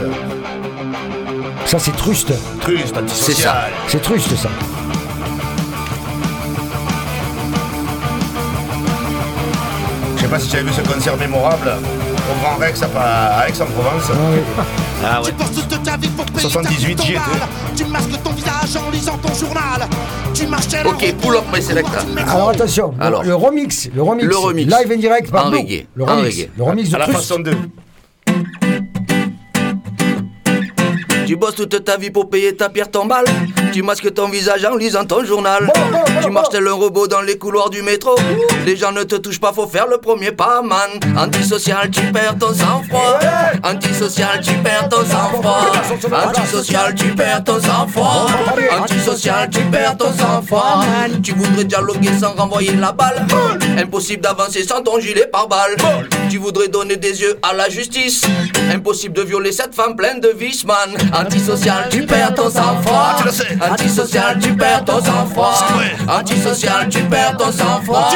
[1.66, 2.32] Ça, c'est Truste.
[2.62, 3.72] Trust, antisocial.
[3.90, 4.50] C'est Truste, ça.
[10.16, 11.74] Je sais pas si tu avais vu ce concert mémorable
[12.32, 14.04] au Grand Rex à, Aix-en-Provence.
[14.10, 14.64] Ah, oui.
[15.06, 15.28] Ah ouais.
[15.28, 17.22] Tu penses toute ta vie pour payer 78, ta j'y étais.
[17.76, 19.88] Tu masques ton visage en lisant ton journal.
[20.34, 22.00] Tu marches tellement Ok, pull up my selecta.
[22.28, 23.24] Alors attention, le- Alors.
[23.24, 24.66] le remix, le remix, Le remix.
[24.72, 25.58] live and direct par En nous.
[25.58, 25.86] reggae.
[25.96, 26.50] Le En remix, reggae.
[26.58, 27.52] le remix de À la façon de.
[31.28, 33.26] Tu bosses toute ta vie pour payer ta pierre tombale.
[33.74, 35.70] Tu masques ton visage en lisant ton journal.
[36.24, 38.16] Tu marches tel un robot dans les couloirs du métro.
[38.66, 40.90] Les gens ne te touchent pas, faut faire le premier pas, man.
[41.18, 43.20] Antisocial, tu perds ton sang-froid.
[43.62, 45.68] Antisocial, tu perds ton sang-froid.
[46.30, 48.28] Antisocial, tu perds ton sang-froid.
[48.80, 50.86] Antisocial, tu perds ton sang-froid.
[51.22, 53.28] Tu voudrais dialoguer sans renvoyer la balle.
[53.78, 55.76] Impossible d'avancer sans ton gilet par balle.
[56.30, 58.22] Tu voudrais donner des yeux à la justice.
[58.74, 60.96] Impossible de violer cette femme pleine de vices, man.
[61.20, 63.16] Antisocial, tu perds ton sang-froid.
[63.18, 63.58] tu le sais.
[63.62, 65.56] Antisocial, tu perds ton sang-froid.
[66.08, 68.10] Antisocial, tu perds ton sang-froid.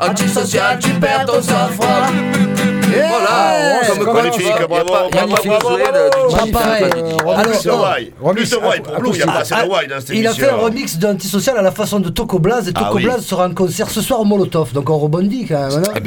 [0.00, 2.71] Antisocial, tu perds ton sang-froid.
[3.08, 5.10] Voilà, ouais, comme comme quoi, magnifique, il a bravo, bravo,
[6.52, 8.12] pareil.
[8.20, 10.98] Remix, Plus de pour Blue, il pas assez de dans cette il fait un remix
[10.98, 12.98] d'Antisocial à la façon de Toco Blaze et Ah Toco.
[12.98, 14.72] Blaze sera en concert ce soir au Molotov.
[14.72, 15.80] Donc on rebondit quand même.
[15.80, 16.00] non Eh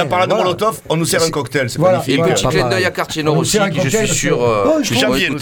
[0.00, 0.44] en parlant de Voilà.
[0.44, 2.18] Molotov, on nous sert un cocktail, c'est magnifique.
[2.18, 2.90] Et petit clin d'œil à
[3.22, 4.64] Nord nous aussi, je suis sûr euh,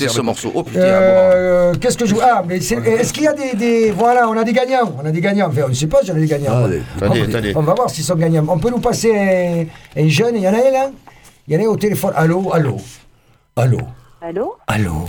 [0.08, 0.52] ce morceau.
[0.54, 0.80] Oh putain.
[0.80, 4.44] Euh, Qu'est-ce que je Ah, mais c'est- est-ce qu'il y a des, Voilà, on a
[4.44, 4.94] des gagnants.
[5.02, 5.48] On a des gagnants.
[5.48, 6.64] Enfin, on ne sait pas si on a des gagnants.
[6.64, 6.82] Allez.
[7.00, 7.52] Attendez, on, attendez.
[7.56, 8.44] on va voir s'ils sont gagnants.
[8.48, 10.36] On peut nous passer un, un jeune.
[10.48, 10.90] Y en a un là
[11.46, 12.12] Il y en a un au téléphone.
[12.16, 12.76] Allô, allô.
[13.56, 13.78] Allô.
[14.20, 15.04] Allô Allô.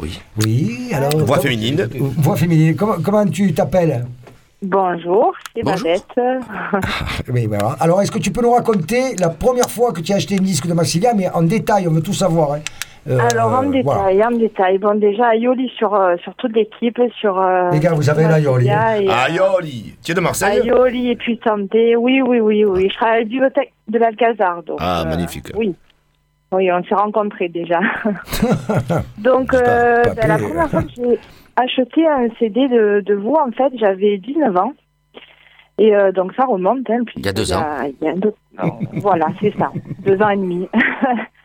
[0.00, 0.20] Oui.
[0.44, 1.10] Oui, alors.
[1.24, 1.88] Voix féminine.
[2.18, 2.76] Voix féminine.
[2.76, 4.06] Comment, comment tu t'appelles
[4.62, 5.86] Bonjour, c'est Bonjour.
[5.86, 6.84] Babette.
[7.32, 7.76] Oui, voilà.
[7.78, 10.42] Alors, est-ce que tu peux nous raconter la première fois que tu as acheté un
[10.42, 12.54] disque de Massilia, mais en détail, on veut tout savoir.
[12.54, 12.60] hein.
[13.08, 14.28] Euh, Alors en détail, voilà.
[14.28, 14.78] en détail.
[14.78, 17.40] Bon déjà Aioli sur euh, sur toute l'équipe, sur.
[17.40, 18.96] euh, Les gars, vous avez sur l'Aioli, hein.
[19.28, 19.94] Aioli.
[20.04, 21.96] Tu es de Marseille Aioli et puis Santé.
[21.96, 22.88] Oui, oui, oui, oui.
[22.90, 24.62] Je travaille à la bibliothèque de l'Alcazar.
[24.62, 25.46] donc, Ah, euh, magnifique.
[25.56, 25.74] Oui.
[26.52, 27.80] Oui, on s'est rencontrés déjà.
[29.18, 31.18] donc euh, pas ben, la première fois que j'ai
[31.56, 34.72] acheté un CD de, de vous, en fait, j'avais 19 ans.
[35.78, 36.88] Et euh, donc ça remonte.
[36.90, 37.64] Hein, Il y a deux ans.
[38.00, 38.34] il y a deux-
[38.94, 39.70] voilà, c'est ça.
[40.04, 40.68] deux ans et demi.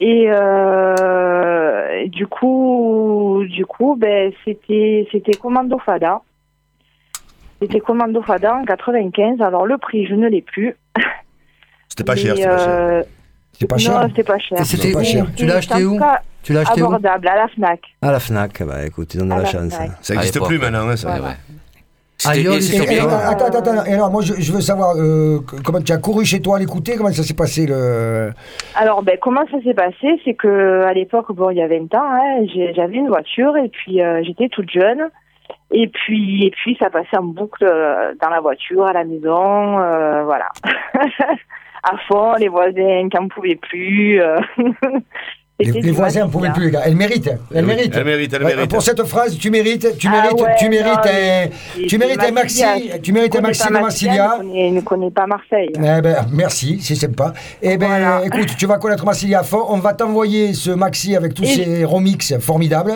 [0.00, 6.20] Et euh, du coup, du coup, ben c'était c'était Commando Fada.
[7.62, 9.40] C'était Commando Fada en 95.
[9.40, 10.76] Alors le prix, je ne l'ai plus.
[11.88, 12.68] C'était pas cher, c'était pas cher.
[12.68, 13.02] euh,
[13.52, 14.00] C'est pas cher.
[14.00, 14.58] Non, c'était pas cher.
[14.66, 15.26] C'était pas cher.
[15.36, 15.98] Tu l'as acheté où
[16.42, 17.80] Tu l'as acheté où Abordable à la Fnac.
[18.02, 18.62] À la Fnac.
[18.64, 19.72] Bah écoute, ils ont de la la chance.
[19.74, 19.90] Fnac.
[20.02, 21.14] Ça n'existe plus maintenant, hein, ça.
[21.14, 21.36] Ouais, ouais.
[22.26, 23.08] Ah, et et- bien.
[23.08, 23.84] attends, attends, attends.
[23.86, 26.58] Et alors, moi, je, je veux savoir euh, comment tu as couru chez toi à
[26.58, 26.94] l'écouter?
[26.96, 28.30] Comment ça s'est passé le?
[28.74, 30.20] Alors, ben, comment ça s'est passé?
[30.24, 33.56] C'est que à l'époque, bon, il y a 20 ans, hein, j'ai- j'avais une voiture
[33.56, 35.08] et puis euh, j'étais toute jeune.
[35.70, 39.78] Et puis, et puis, ça passait en boucle euh, dans la voiture, à la maison,
[39.80, 40.48] euh, voilà.
[41.82, 44.20] à fond, les voisins qui n'en pouvaient plus.
[45.62, 45.80] euh.
[45.82, 46.82] Les, voisins ne pouvaient plus, les gars.
[46.84, 47.30] Elle mérite.
[47.54, 47.92] Elle Oui, mérite.
[47.94, 48.70] elle mérite, elle mérite.
[48.70, 52.22] Pour cette phrase, tu mérites, tu Ah mérites, ouais, tu mérites, un, c'est- tu mérites
[52.22, 52.64] un maxi,
[53.02, 54.38] tu mérites un maxi de Massilia.
[54.40, 55.70] Je ne connais pas Marseille.
[55.76, 57.32] Eh ben, merci, c'est sympa.
[57.62, 58.22] Eh ben, Voilà.
[58.26, 59.64] écoute, tu vas connaître Massilia à fond.
[59.68, 62.94] On va t'envoyer ce maxi avec tous Et- ces remix formidables.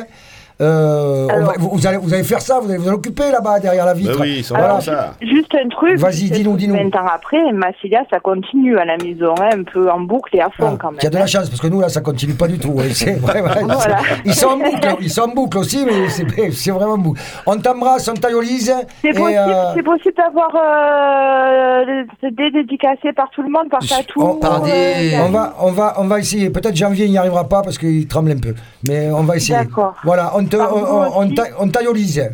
[0.61, 3.31] Euh, Alors- va- vous, vous allez, vous allez faire ça, vous allez vous en occuper
[3.31, 4.19] là-bas derrière la Bah vitre.
[4.21, 4.73] oui, ils sont Voilà.
[4.75, 5.15] comme ça.
[5.23, 5.97] Juste un truc.
[5.99, 6.75] Vas-y, c'est dis-nous, dis-nous.
[6.75, 10.41] 20 ans après, Massilia, ça continue à la maison, hein, un peu en boucle et
[10.41, 10.99] à fond Ah, quand même.
[11.01, 12.71] Tu as de la chance parce que nous là ça continue pas du tout.
[12.71, 13.77] ouais, c'est vrai, ouais, Voilà.
[13.79, 16.99] c'est- Ils sont en boucle, ils sont en boucle aussi, mais c'est c'est vraiment en
[16.99, 17.21] boucle.
[17.47, 18.75] On t'embrasse, on taillolise.
[19.03, 23.69] C'est et, possible, euh, c'est possible d'avoir euh, le CD dédicacé par tout le monde,
[23.71, 24.21] par Tatou.
[24.23, 24.71] on, par des-
[25.15, 26.51] euh, on va, on va, on va essayer.
[26.51, 28.55] Peut-être janvier, il n'y arrivera pas parce qu'il tremble un peu.
[28.89, 29.59] Mais on va essayer.
[29.59, 29.95] D'accord.
[30.05, 31.35] Voilà, on te, on, vous on, on aussi.
[31.35, 32.31] ta- on taillolise.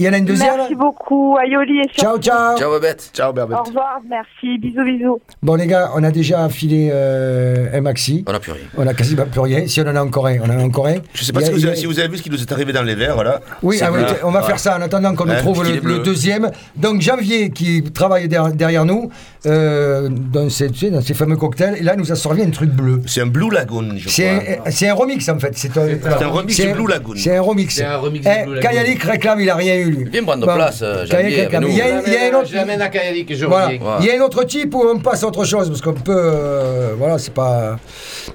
[0.00, 0.56] Il y en a une deuxième.
[0.56, 2.56] Merci beaucoup, Ayoli et Ciao, ciao.
[2.56, 3.10] Ciao, Babette.
[3.12, 3.54] Ciao, Berbet.
[3.54, 5.20] Au revoir, merci, bisous, bisous.
[5.42, 8.24] Bon les gars, on a déjà affilé euh, un maxi.
[8.26, 8.62] On n'a plus rien.
[8.78, 9.66] On a quasiment plus rien.
[9.66, 10.94] Si on en a encore un, on en a encore un.
[11.12, 12.50] Je sais pas si vous, a- avez, si vous avez vu ce qui nous est
[12.50, 13.40] arrivé dans les verres, là.
[13.62, 14.46] Oui, ah oui, on va Voilà.
[14.46, 16.50] faire ça en attendant qu'on nous trouve le, deuxième.
[16.76, 19.10] Donc Janvier qui travaille der- derrière nous
[19.44, 22.40] euh, dans, ces, tu sais, dans ces fameux cocktails, et là il nous a servi
[22.40, 23.02] un truc bleu.
[23.06, 24.66] C'est un Blue Lagoon, je C'est crois.
[24.66, 25.52] un, c'est un remix en fait.
[25.58, 27.14] C'est un, un remix c'est de un- Blue Lagoon.
[27.16, 27.74] C'est un remix.
[27.74, 28.70] C'est un remix Eh, Blue Lagoon.
[28.70, 30.08] Kayalik réclame, il a rien eu lui.
[30.10, 31.68] Viens prendre Bon, place, euh, Janvier, Il y a, nous.
[31.68, 31.86] il y a
[32.34, 32.48] un autre.
[32.48, 33.66] Je l'amène à Kayalik et je Voilà.
[33.66, 33.80] reviens.
[34.00, 36.12] Il y a un autre type où on passe à autre chose parce qu'on peut.
[36.16, 37.76] euh, voilà, c'est pas,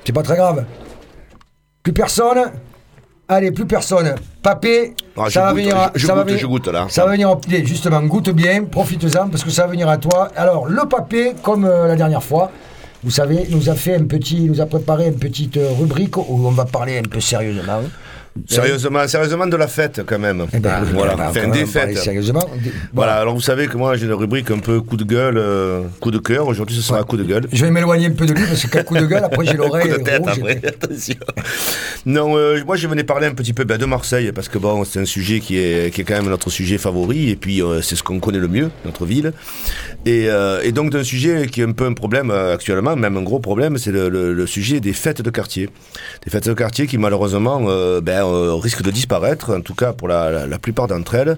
[0.06, 0.66] c'est pas très grave.
[1.84, 2.52] Plus personne.
[3.28, 4.14] Allez, plus personne.
[4.44, 5.76] Papé, Ah, je ça va goûte, venir.
[5.78, 6.86] à- je- je ça va goûte, venir- je goûte, là.
[6.90, 7.30] Ça va venir.
[7.32, 10.28] en- Justement, goûte bien, profites-en parce que ça va venir à toi.
[10.36, 12.52] Alors, le papé, comme euh, la dernière fois.
[13.04, 16.26] Vous savez, nous a fait un petit, nous a préparé une petite euh, rubrique où
[16.48, 17.82] on va parler un peu sérieusement.
[18.48, 20.46] Sérieusement, sérieusement de la fête, quand même.
[20.54, 21.98] Eh ben, voilà, va enfin, quand des fêtes.
[21.98, 22.48] Sérieusement.
[22.94, 25.84] Voilà, alors vous savez que moi j'ai une rubrique un peu coup de gueule, euh,
[26.02, 26.46] coup de cœur.
[26.46, 27.48] Aujourd'hui ce sera coup de gueule.
[27.54, 29.90] Je vais m'éloigner un peu de lui parce quel coup de gueule, après j'ai l'oreille
[29.94, 30.38] coup de tête rouge.
[30.38, 31.16] après, attention.
[32.06, 34.84] Non, euh, moi je venais parler un petit peu ben, de Marseille parce que bon,
[34.84, 37.82] c'est un sujet qui est, qui est quand même notre sujet favori et puis euh,
[37.82, 39.32] c'est ce qu'on connaît le mieux, notre ville.
[40.06, 43.18] Et, euh, et donc d'un sujet qui est un peu un problème euh, actuellement, même
[43.18, 45.70] un gros problème, c'est le, sujet des fêtes de quartier.
[46.24, 48.24] Des fêtes de quartier qui malheureusement euh, ben,
[48.62, 51.38] risquent de disparaître, en tout cas pour la plupart d'entre elles.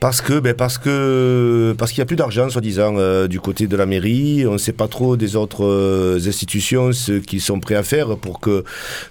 [0.00, 3.66] Parce que, ben parce que, parce qu'il n'y a plus d'argent, soi-disant, euh, du côté
[3.66, 4.46] de la mairie.
[4.46, 8.16] On ne sait pas trop des autres euh, institutions ce qu'ils sont prêts à faire
[8.16, 8.64] pour que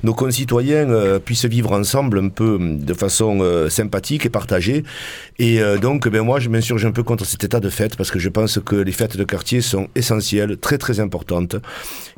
[0.03, 4.83] nos concitoyens euh, puissent vivre ensemble un peu de façon euh, sympathique et partagée.
[5.39, 8.11] Et euh, donc, ben moi, je m'insurge un peu contre cet état de fête parce
[8.11, 11.55] que je pense que les fêtes de quartier sont essentielles, très très importantes.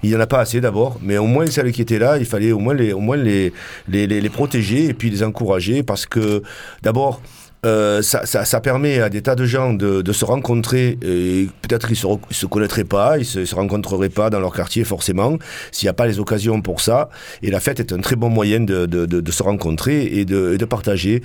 [0.03, 2.25] Il n'y en a pas assez d'abord, mais au moins celles qui étaient là, il
[2.25, 3.53] fallait au moins les, au moins les,
[3.87, 6.43] les, les protéger et puis les encourager parce que
[6.83, 7.21] d'abord,
[7.65, 11.49] euh, ça, ça, ça permet à des tas de gens de, de se rencontrer et
[11.63, 14.83] peut-être qu'ils se, re- se connaîtraient pas, ils se, se rencontreraient pas dans leur quartier
[14.83, 15.37] forcément,
[15.71, 17.09] s'il n'y a pas les occasions pour ça.
[17.41, 20.53] Et la fête est un très bon moyen de, de, de, se rencontrer et de,
[20.53, 21.23] et de partager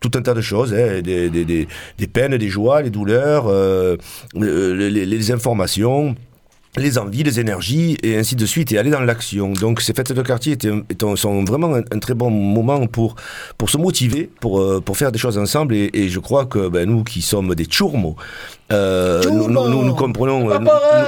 [0.00, 3.96] tout un tas de choses, hein, des, des, des, peines, des joies, les douleurs, euh,
[4.34, 6.14] les- les informations
[6.76, 9.52] les envies, les énergies, et ainsi de suite, et aller dans l'action.
[9.52, 10.72] Donc ces fêtes de quartier étaient,
[11.16, 13.16] sont vraiment un, très bon moment pour,
[13.58, 16.88] pour se motiver, pour, euh, pour faire des choses ensemble, et, je crois que ben,
[16.88, 18.16] nous qui sommes des tchourmos,
[18.72, 20.58] euh, nous, nous, nous, comprenons, euh,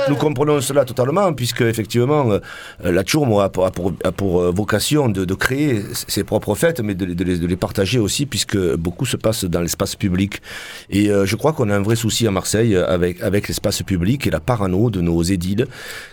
[0.09, 2.38] nous, comprenons cela totalement, puisque effectivement, euh,
[2.85, 6.55] la tchourmo a, pour- a pour, a pour euh, vocation de, de créer ses propres
[6.55, 9.97] fêtes, mais de, de les, de les partager aussi, puisque beaucoup se passe dans l'espace
[9.97, 10.42] public.
[10.90, 14.27] Et euh, je crois qu'on a un vrai souci à Marseille avec, avec l'espace public
[14.27, 15.66] et la parano de nos édiles,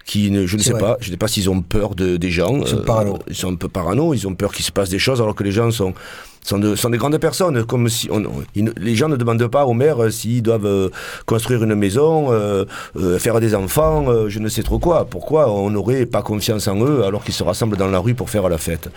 [0.06, 0.80] qui, ne, je ne sais vrai.
[0.80, 2.56] pas, je ne sais pas s'ils ont peur de, des gens.
[2.62, 3.20] Ils sont parano.
[3.28, 5.44] ils sont un peu parano, ils ont peur qu'il se passe des choses, alors que
[5.44, 5.94] les gens sont
[6.44, 8.24] sont, de- sont des grandes personnes, comme si on,
[8.56, 10.90] les gens ne demandent pas au maire euh, s'ils doivent euh,
[11.26, 12.66] construire une maison, euh,
[13.20, 15.06] faire des enfants, je ne sais trop quoi.
[15.06, 18.30] Pourquoi on n'aurait pas confiance en eux alors qu'ils se rassemblent dans la rue pour
[18.30, 18.90] faire la fête?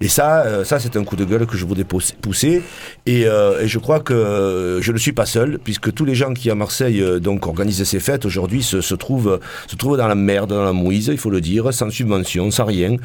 [0.00, 2.62] Et ça, ça c'est un coup de gueule que je voudrais pousser-.
[3.06, 6.50] Et, et je crois que je ne suis pas seul, puisque tous les gens qui
[6.50, 10.50] à Marseille donc organisent ces fêtes aujourd'hui se, se trouvent se trouvent dans la merde,
[10.50, 12.96] dans la mouise, il faut le dire, sans subvention, sans rien.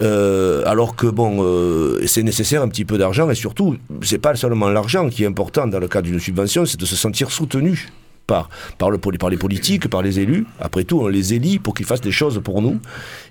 [0.00, 4.36] Euh, alors que bon, euh, c'est nécessaire un petit peu d'argent et surtout, c'est pas
[4.36, 7.88] seulement l'argent qui est important dans le cadre d'une subvention, c'est de se sentir soutenu
[8.26, 8.48] par,
[8.90, 10.46] les politiques, par les élus.
[10.60, 12.78] Après tout, on les élit pour qu'ils fassent des choses pour nous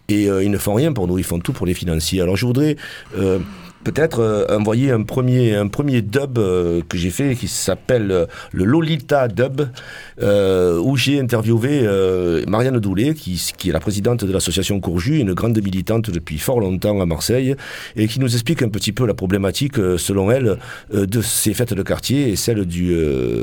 [0.10, 2.22] et euh, ils ne font rien pour nous, ils font tout pour les financiers.
[2.22, 2.76] Alors je voudrais
[3.18, 3.40] euh,
[3.84, 8.26] peut-être euh, envoyer un premier, un premier dub euh, que j'ai fait qui s'appelle euh,
[8.52, 9.62] le Lolita Dub,
[10.22, 11.88] où j'ai interviewé
[12.48, 16.60] Marianne Doulet, qui, qui est la présidente de l'association Courju, une grande militante depuis fort
[16.60, 17.56] longtemps à Marseille,
[17.96, 20.58] et qui nous explique un petit peu la problématique, selon elle,
[20.94, 22.96] de ces fêtes de quartier et celle du,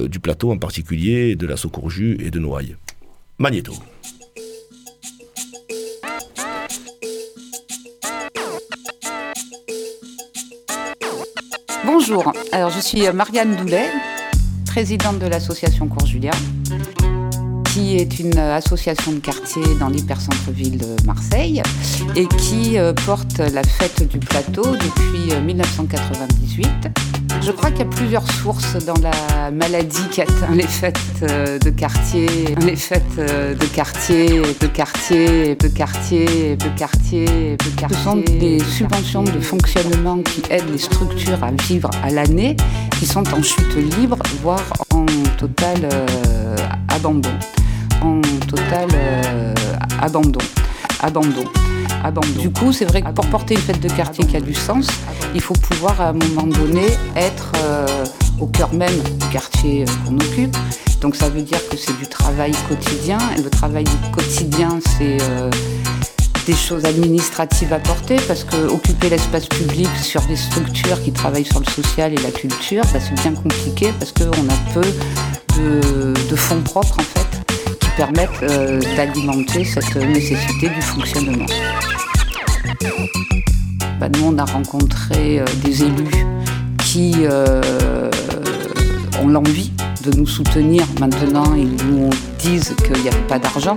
[0.09, 2.77] du plateau en particulier, de la Courju et de Noailles.
[3.38, 3.72] Magnéto.
[11.90, 13.87] Bonjour, alors je suis Marianne Doulet,
[14.66, 16.33] présidente de l'association Cours Julia,
[17.72, 21.62] qui est une association de quartier dans l'hypercentre-ville de Marseille
[22.14, 26.68] et qui euh, porte la fête du plateau depuis euh, 1998.
[27.49, 31.59] Je crois qu'il y a plusieurs sources dans la maladie qui atteint les fêtes euh,
[31.59, 32.29] de quartier,
[32.61, 37.97] les fêtes euh, de quartier, de quartier, de quartier, de quartier, de quartier.
[37.97, 42.55] Ce sont des subventions de fonctionnement qui aident les structures à vivre à l'année,
[43.01, 45.07] qui sont en chute libre, voire en
[45.39, 46.55] total euh,
[46.91, 47.33] abandon.
[48.03, 49.55] En total euh,
[50.03, 50.41] abandon.
[51.01, 51.45] Abandon.
[52.05, 52.41] Abandon.
[52.41, 54.87] Du coup, c'est vrai que pour porter une fête de quartier qui a du sens,
[55.35, 58.05] il faut pouvoir à un moment donné être euh,
[58.41, 60.57] au cœur même du quartier euh, qu'on occupe.
[61.01, 63.19] Donc ça veut dire que c'est du travail quotidien.
[63.37, 65.51] Et le travail du quotidien, c'est euh,
[66.49, 71.45] des choses administratives à porter parce que occuper l'espace public sur des structures qui travaillent
[71.45, 74.81] sur le social et la culture, bah, c'est bien compliqué parce qu'on a peu
[75.61, 81.45] de, fonds propres en fait qui permettent euh, d'alimenter cette nécessité du fonctionnement.
[84.01, 86.27] Bah, nous, on a rencontré euh, des élus
[86.79, 88.11] qui euh,
[89.21, 89.71] ont l'envie
[90.03, 90.87] de nous soutenir.
[90.99, 92.09] Maintenant, ils nous
[92.39, 93.77] disent qu'il n'y a pas d'argent,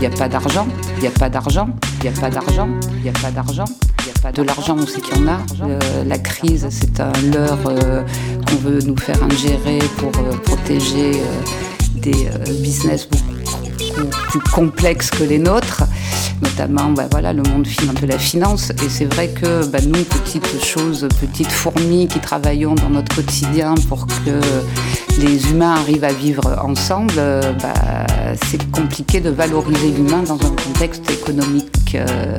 [0.00, 2.68] il n'y a pas d'argent, il n'y a pas d'argent, il n'y a pas d'argent,
[2.96, 3.66] il n'y a pas d'argent.
[3.98, 5.40] il y a pas De l'argent, on sait qu'il y en a.
[5.62, 8.02] Euh, la crise, c'est un leurre euh,
[8.46, 11.20] qu'on veut nous faire ingérer pour euh, protéger
[11.96, 12.30] des
[12.62, 13.29] business beaucoup
[14.06, 15.82] plus complexes que les nôtres,
[16.42, 17.66] notamment bah, voilà, le monde
[18.00, 18.70] de la finance.
[18.84, 23.74] Et c'est vrai que bah, nous, petites choses, petites fourmis qui travaillons dans notre quotidien
[23.88, 24.40] pour que
[25.20, 27.14] les humains arrivent à vivre ensemble,
[27.62, 28.06] bah,
[28.48, 32.38] c'est compliqué de valoriser l'humain dans un contexte économique euh,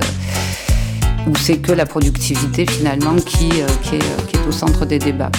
[1.28, 5.32] où c'est que la productivité finalement qui, euh, est au centre des débats.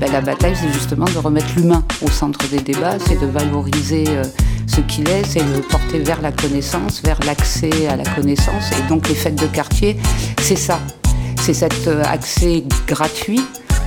[0.00, 4.04] Ben, la bataille, c'est justement de remettre l'humain au centre des débats, c'est de valoriser
[4.08, 4.22] euh,
[4.68, 8.70] ce qu'il est, c'est de porter vers la connaissance, vers l'accès à la connaissance.
[8.78, 9.96] Et donc les fêtes de quartier,
[10.40, 10.78] c'est ça.
[11.40, 13.40] C'est cet euh, accès gratuit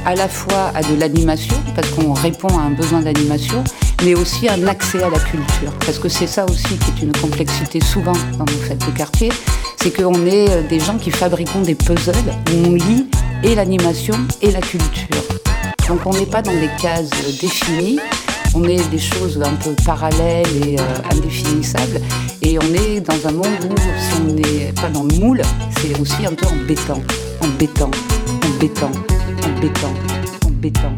[0.06, 3.64] à la fois à de l'animation, parce qu'on répond à un besoin d'animation,
[4.04, 5.72] mais aussi un accès à la culture.
[5.86, 9.32] Parce que c'est ça aussi qui est une complexité souvent dans nos fêtes de quartier,
[9.78, 12.14] c'est qu'on est euh, des gens qui fabriquons des puzzles
[12.52, 13.08] où on lit
[13.44, 15.08] et l'animation et la culture.
[15.88, 18.00] Donc on n'est pas dans des cases euh, définies,
[18.56, 22.02] on est des choses un peu parallèles et euh, indéfinissables.
[22.42, 25.42] Et on est dans un monde où, si on n'est pas dans le moule,
[25.80, 27.02] c'est aussi un peu embêtant,
[27.42, 27.92] embêtant,
[28.46, 28.92] embêtant,
[29.44, 29.94] embêtant,
[30.46, 30.94] embêtant,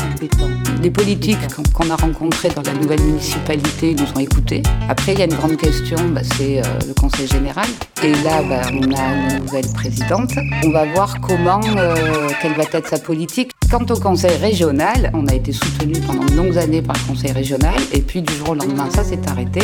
[0.00, 0.67] embêtant.
[0.82, 1.38] Les politiques
[1.74, 4.62] qu'on- a rencontrés dans la nouvelle municipalité nous ont écoutés.
[4.88, 7.66] Après, il y a une grande question, bah, c'est euh, le conseil général.
[8.02, 10.32] Et là, bah, on a une nouvelle présidente.
[10.64, 13.52] On va voir comment, euh, quelle va être sa politique.
[13.70, 17.32] Quant au conseil régional, on a été soutenu pendant de longues années par le conseil
[17.32, 17.74] régional.
[17.92, 19.60] Et puis, du jour au lendemain, ça s'est arrêté.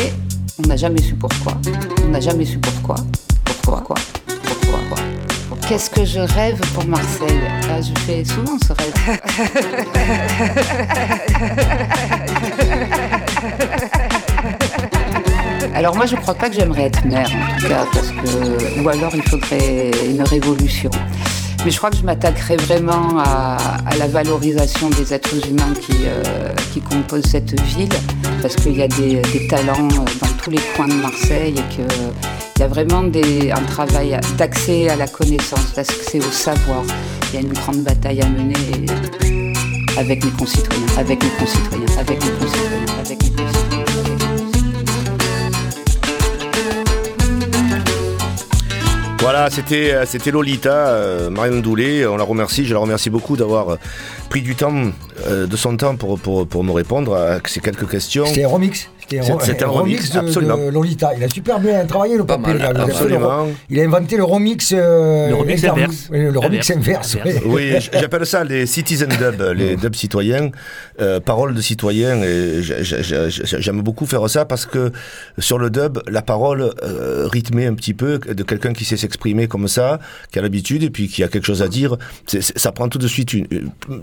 [0.63, 1.53] On n'a jamais su pourquoi.
[2.05, 2.95] On n'a jamais su pourquoi.
[3.45, 3.81] Pourquoi?
[3.81, 4.24] quoi Pourquoi quoi
[5.67, 8.93] Qu'est-ce que je rêve pour Marseille Ah, Je fais souvent ce rêve.
[15.73, 18.89] Alors moi je crois pas que j'aimerais être mère en tout cas parce que ou
[18.89, 20.91] alors il faudrait une révolution.
[21.65, 23.57] Mais je crois que je m'attaquerais vraiment à,
[23.97, 27.89] la valorisation des êtres humains qui, euh, qui composent cette ville
[28.41, 31.85] parce qu'il y a des, talents euh, dans tous les coins de Marseille et qu'il
[32.59, 36.83] y a vraiment un travail d'accès à la connaissance, d'accès au savoir.
[37.29, 38.55] Il y a une grande bataille à mener
[39.97, 43.34] avec mes concitoyens, avec mes concitoyens, avec mes concitoyens, avec concitoyens.
[49.19, 52.05] Voilà, c'était euh, c'était Lolita, euh, Marianne Doulet.
[52.05, 52.65] On la remercie.
[52.65, 53.75] Je la remercie beaucoup d'avoir euh,
[54.29, 54.91] pris du temps,
[55.27, 58.25] euh, de son temps pour, pour, pour me répondre à ces quelques questions.
[58.27, 58.89] C'était un remix.
[59.07, 60.57] C'était C'est- un remix, de, absolument.
[60.57, 61.11] de Lolita.
[61.17, 62.53] Il a super bien travaillé le papier.
[62.55, 62.71] mal.
[62.75, 63.47] Il a absolument.
[63.69, 64.71] Il inventé le remix.
[64.73, 66.09] euh, Le remix inverse.
[66.11, 67.15] Oui, Le remix Inverse.
[67.15, 67.41] inverse.
[67.45, 67.51] oui.
[67.73, 70.49] Oui, j- j'appelle ça les citizen dub, les dubs citoyens,
[71.01, 72.19] euh, paroles de citoyens.
[73.59, 74.91] J'aime beaucoup faire ça parce que
[75.37, 79.47] sur le dub, la parole euh, rythmée un petit peu de quelqu'un qui sait s'exprimer
[79.47, 79.99] comme ça,
[80.31, 83.07] qui a l'habitude et puis qui a quelque chose à dire, ça prend tout de
[83.07, 83.47] suite une,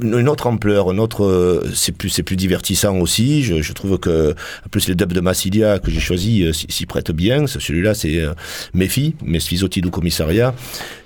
[0.03, 1.25] une autre ampleur, une autre.
[1.25, 3.43] euh, C'est plus, c'est plus divertissant aussi.
[3.43, 6.87] Je, je trouve que, en plus, les dubs de Massilia que j'ai choisi euh, s'y
[6.87, 7.47] prêtent bien.
[7.47, 8.35] Celui-là, c'est euh,
[8.75, 10.55] Mes filles, Mes du commissariat.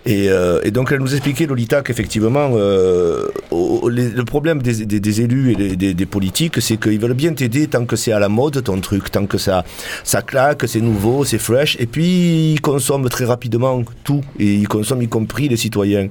[0.05, 6.07] Et, euh, et donc elle nous expliquait, Lolita, qu'effectivement, le problème des, élus et des,
[6.07, 9.27] politiques, c'est qu'ils veulent bien t'aider tant que c'est à la mode ton truc, tant
[9.27, 9.65] que ça,
[10.05, 14.69] ça claque, c'est nouveau, c'est fresh, et puis ils consomment très rapidement tout, et ils
[14.69, 16.09] consomment y compris les citoyens.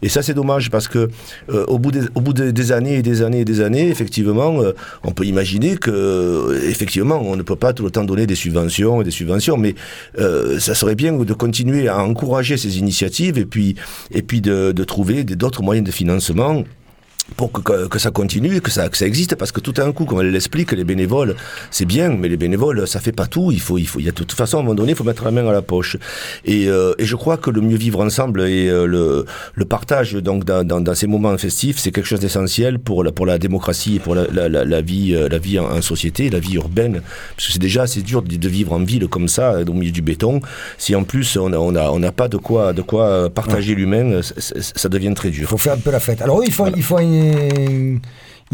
[0.00, 1.10] Et ça c'est dommage parce que
[1.50, 4.58] euh, au bout, des, années et des années et des années, effectivement,
[5.02, 6.60] on peut imaginer que euh,
[7.22, 9.74] on ne peut pas tout le temps donner des subventions et des subventions, mais
[10.18, 13.74] euh, ça serait bien de continuer à encourager ces initiatives et puis
[14.40, 16.64] de, trouver d'autres moyens de financement
[17.36, 19.92] pour que, que, que ça continue, que ça, que ça existe, parce que tout d'un
[19.92, 21.34] coup, comme elle l'explique, les bénévoles,
[21.70, 23.50] c'est bien, mais les bénévoles, ça fait pas tout.
[23.52, 24.96] Il faut, il faut, il y a de toute façon, à un moment donné, il
[24.96, 25.96] faut mettre la main à la poche.
[26.44, 30.14] Et, euh, et je crois que le mieux vivre ensemble et euh, le, le partage,
[30.14, 33.38] donc, dans, dans, dans ces moments festifs, c'est quelque chose d'essentiel pour la, pour la
[33.38, 36.38] démocratie et pour la, la, la, la vie, euh, la vie en, en société, la
[36.40, 37.02] vie urbaine.
[37.36, 39.90] Parce que c'est déjà assez dur de, de vivre en ville comme ça, au milieu
[39.92, 40.40] du béton.
[40.78, 43.74] Si en plus on a, on a, on n'a pas de quoi, de quoi partager
[43.74, 45.42] l'humain, ça, devient très dur.
[45.42, 46.22] Il faut faire un peu la fête.
[46.22, 48.04] Alors ils font, ils font une- thing.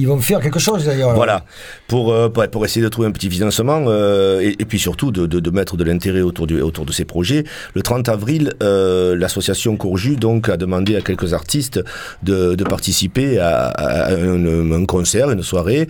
[0.00, 1.14] Ils vont faire quelque chose d'ailleurs.
[1.14, 1.44] Voilà,
[1.86, 5.10] pour, euh, pour, pour essayer de trouver un petit financement euh, et, et puis surtout
[5.12, 7.44] de, de, de mettre de l'intérêt autour, du, autour de ces projets.
[7.74, 11.84] Le 30 avril, euh, l'association Courju donc a demandé à quelques artistes
[12.22, 15.86] de, de participer à, à un, un concert, une soirée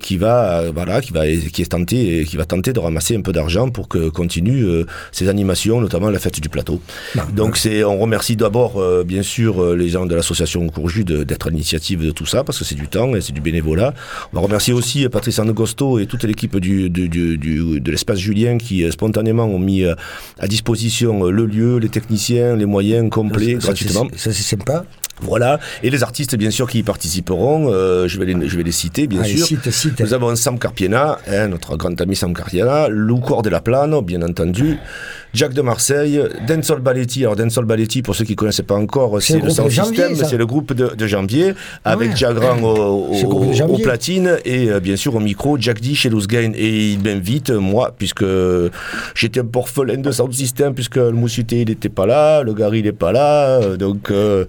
[0.00, 3.32] qui va voilà qui va qui est tenté qui va tenter de ramasser un peu
[3.32, 6.80] d'argent pour que continue euh, ces animations, notamment la fête du plateau.
[7.32, 12.04] Donc c'est on remercie d'abord bien sûr les gens de l'association Courju d'être à l'initiative
[12.04, 13.94] de tout ça parce que c'est du temps et c'est du bénévolat.
[14.32, 17.90] On va remercier aussi euh, Patrice Angosto et toute l'équipe du, du, du- du- de
[17.90, 19.94] l'espace Julien qui euh, spontanément ont mis euh,
[20.38, 24.04] à disposition le lieu, les techniciens, les moyens complets gratuitement.
[24.16, 24.84] Ça, c'est sympa.
[25.22, 28.62] Voilà, et les artistes bien sûr qui y participeront, euh, je, vais les, je vais
[28.62, 29.46] les citer bien Allez, sûr.
[29.46, 30.00] cite, cite.
[30.00, 34.00] Nous avons Sam Carpiena, hein, notre grand ami Sam Carpiena, Lou Cor de la Plane,
[34.02, 34.78] bien entendu,
[35.34, 37.20] Jack de Marseille, Densol Balletti.
[37.24, 39.54] Alors Densol Balletti, pour ceux qui ne connaissaient pas encore, C'est le le groupe de
[39.54, 41.52] sound Janvier, system, c'est le groupe de, de Janvier,
[41.84, 42.16] avec Ouais.
[42.16, 46.52] Jagran au, platine et euh, bien sûr au micro, Jack D chez Loosgain.
[46.54, 48.24] Et il m'invite, moi, puisque
[49.14, 52.54] j'étais un peu orphelin de sound system, puisque le Moussuté il n'était pas là, le
[52.54, 54.44] Gary il n'est pas là, euh, donc euh,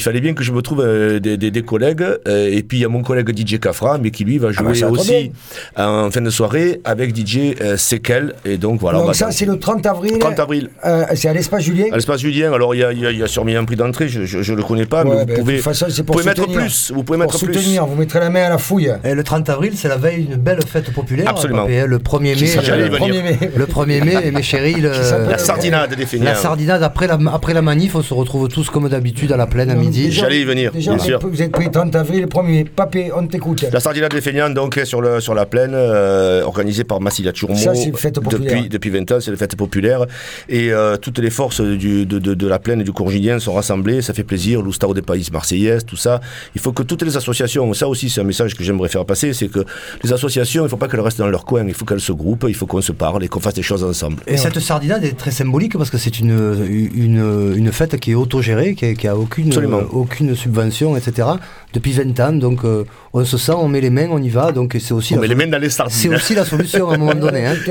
[0.00, 2.02] il fallait bien que je me trouve euh, des, des- des collègues.
[2.26, 4.72] euh, et puis il y a mon collègue DJ Cafra, mais qui lui va jouer
[4.72, 5.30] bah, trop aussi
[5.76, 8.34] en fin de soirée avec DJ euh, Sekel.
[8.44, 9.00] Et donc voilà.
[9.00, 10.18] on Donc ça, c'est le 30 avril.
[10.18, 10.70] 30 avril.
[10.86, 11.86] Euh, c'est à l'espace Julien.
[11.92, 13.76] À l'espace Julien, alors il y a, y a- il y a sûrement un prix
[13.76, 14.20] d'entrée, je
[14.52, 16.92] ne le connais pas, Ouais, mais vous ben, pouvez, façon, vous pouvez mettre plus.
[16.94, 17.54] Vous pouvez Pour mettre plus.
[17.54, 18.90] soutenir, vous mettrez la main à la fouille.
[19.04, 21.28] Et le 30 avril, c'est la veille d'une belle fête populaire.
[21.28, 21.62] Absolument.
[21.64, 22.78] Papé, Le 1er Qui mai.
[22.78, 23.38] le- le 1er mai.
[23.56, 24.90] Le 1er mai, mes chéris, le-
[25.28, 28.88] La sardinade des la sardinade après la, après la manif, on se retrouve tous comme
[28.88, 29.89] d'habitude à la plaine à midi.
[30.10, 31.16] J'allais y venir, Déjà, bien vous sûr.
[31.18, 32.64] êtes- vous êtes pris 30 avril, le 1er.
[32.64, 33.64] Papé, on t'écoute.
[33.72, 37.32] La sardinade des Feignants, donc, est sur, le, sur la plaine, euh, organisée par Massilia
[37.32, 37.56] Turmo.
[37.56, 38.54] Ça, c'est une fête populaire.
[38.56, 40.06] Depuis, depuis 20 ans, c'est une fête populaire.
[40.48, 43.52] Et euh, toutes les forces du, de, de, de la plaine et du Courgidien sont
[43.52, 44.02] rassemblées.
[44.02, 44.62] Ça fait plaisir.
[44.62, 46.20] L'Oustao des Pays Marseillaise, tout ça.
[46.54, 49.32] Il faut que toutes les associations, ça aussi, c'est un message que j'aimerais faire passer,
[49.32, 49.60] c'est que
[50.04, 51.64] les associations, il ne faut pas qu'elles restent dans leur coin.
[51.66, 52.46] Il faut qu'elles se groupent.
[52.48, 54.22] Il faut qu'on se parle et qu'on fasse des choses ensemble.
[54.26, 58.14] Et cette sardinade est très symbolique parce que c'est une, une, une fête qui est
[58.14, 59.79] autogérée, qui, qui a aucune, Absolument.
[59.92, 61.28] Aucune subvention, etc.
[61.72, 62.32] depuis 20 ans.
[62.32, 64.52] Donc euh, on se sent, on met les mains, on y va.
[64.52, 65.94] Donc c'est aussi, On la met les mains dans les sardines.
[65.96, 67.46] c'est aussi la solution à un moment donné.
[67.46, 67.54] hein.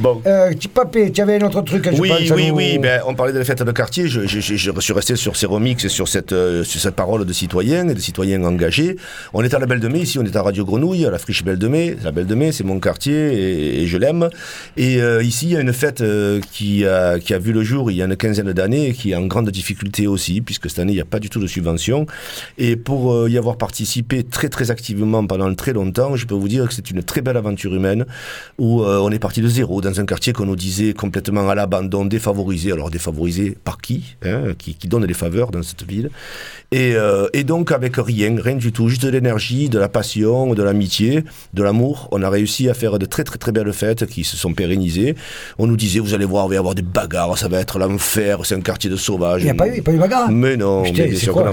[0.00, 0.20] Bon.
[0.26, 2.30] Euh, papé, tu avais un autre truc, je Oui, pense.
[2.36, 2.78] oui, nous- oui.
[2.78, 4.06] Ben, on parlait de la fête de quartier.
[4.08, 6.94] Je, je- je- je suis resté sur ces remixes et sur cette, euh, sur cette
[6.96, 8.96] parole de citoyens et de citoyens engagés.
[9.32, 11.18] On est à la Belle de Mai ici, on est à Radio Grenouille, à la
[11.18, 11.96] friche Belle de Mai.
[12.02, 14.28] La Belle de Mai, c'est mon quartier et, et je l'aime.
[14.76, 17.62] Et euh, ici, il y a une fête euh, qui, a, qui a vu le
[17.62, 20.68] jour il y a une quinzaine d'années et qui est en grande difficulté aussi, puisque
[20.70, 22.06] cette année, il n'y a pas du tout de subvention.
[22.58, 26.48] Et pour euh, y avoir participé très, très activement pendant très longtemps, je peux vous
[26.48, 28.06] dire que c'est une très belle aventure humaine
[28.58, 31.54] où euh, on est parti de zéro dans un quartier qu'on nous disait complètement à
[31.54, 32.72] l'abandon, défavorisé.
[32.72, 36.10] Alors défavorisé par qui, hein, qui Qui donne les faveurs dans cette ville
[36.72, 40.54] et, euh, et donc avec rien, rien du tout, juste de l'énergie, de la passion,
[40.54, 44.06] de l'amitié, de l'amour, on a réussi à faire de très très très belles fêtes
[44.06, 45.14] qui se sont pérennisées.
[45.58, 47.78] On nous disait, vous allez voir, il va y avoir des bagarres, ça va être
[47.78, 49.42] l'enfer, c'est un quartier de sauvages.
[49.42, 50.30] Il n'y a pas eu, pas eu de bagarre?
[50.32, 51.52] Mais non, mais quoi,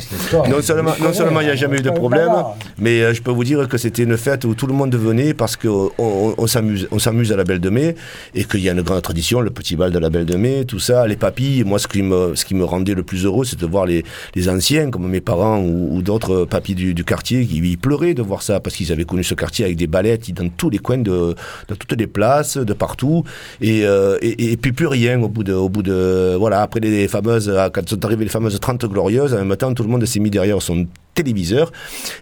[0.50, 0.62] non.
[0.62, 2.32] seulement, Je non seulement il n'y a jamais eu de de problème,
[2.78, 5.34] mais euh, je peux vous dire que c'était une fête où tout le monde venait
[5.34, 7.96] parce qu'on on, on s'amuse, on s'amuse à la Belle de Mai
[8.34, 10.66] et qu'il y a une grande tradition, le petit bal de la Belle de Mai,
[10.66, 11.64] tout ça, les papilles.
[11.64, 14.04] Moi, ce qui me, ce qui me rendait le plus heureux, c'est de voir les,
[14.36, 18.14] les anciens, comme mes parents ou, ou d'autres papis du, du quartier, qui ils pleuraient
[18.14, 20.80] de voir ça parce qu'ils avaient connu ce quartier avec des ballettes dans tous les
[20.80, 21.36] coins de,
[21.68, 23.24] de toutes les places, de partout,
[23.62, 26.80] et, euh, et, et puis plus rien au bout de, au bout de, voilà, après
[26.80, 30.06] les fameuses, quand sont arrivées les fameuses 30 glorieuses, en même temps, tout le monde
[30.06, 31.72] s'est mis derrière son téléviseur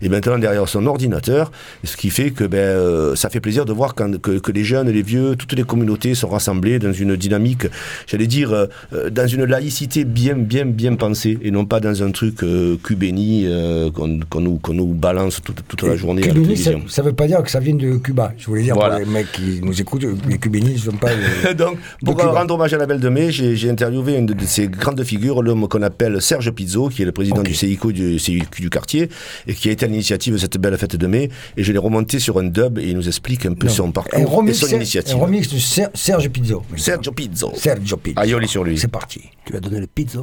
[0.01, 1.51] et maintenant derrière son ordinateur
[1.83, 4.63] ce qui fait que ben, euh, ça fait plaisir de voir quand, que, que les
[4.63, 7.67] jeunes les vieux toutes les communautés sont rassemblées dans une dynamique
[8.07, 12.03] j'allais dire euh, euh, dans une laïcité bien bien bien pensée et non pas dans
[12.03, 13.47] un truc euh, cubéni
[13.93, 17.43] qu'on nous, balance toute, toute la journée à la Cubéni, ça, ça veut pas dire
[17.43, 18.33] que ça vient de Cuba.
[18.37, 18.97] Je voulais dire Voilà.
[18.97, 21.09] pour les mecs qui nous écoutent, les cubénis ne sont pas.
[21.53, 25.03] Donc, pour rendre hommage à la Belle de Mai, j'ai interviewé une de, ces grandes
[25.03, 27.47] figures, l'homme qu'on appelle Serge Pizzo, qui est le président Ok.
[27.47, 29.09] du CICO du, du quartier,
[29.47, 31.29] et qui a été à l'initiative de cette belle fête de mai.
[31.57, 33.73] Et je l'ai remonté sur un dub et il nous explique un peu non.
[33.73, 35.15] son un parcours et son initiative.
[35.15, 36.63] un remix de Ser- Serge Pizzo.
[36.75, 37.51] Sergio Pizzo.
[37.55, 38.19] Sergio Pizzo.
[38.19, 38.77] Aïoli sur lui.
[38.77, 39.21] C'est parti.
[39.45, 40.19] Tu vas donner le pizza.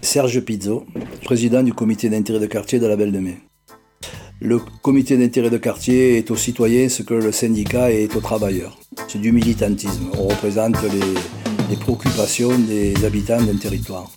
[0.00, 0.84] Serge Pizzo,
[1.24, 3.38] président du comité d'intérêt de quartier de la Belle de Mai.
[4.40, 8.76] Le comité d'intérêt de quartier est aux citoyens ce que le syndicat est aux travailleurs.
[9.08, 10.06] C'est du militantisme.
[10.18, 14.10] On représente les, les préoccupations des habitants d'un territoire.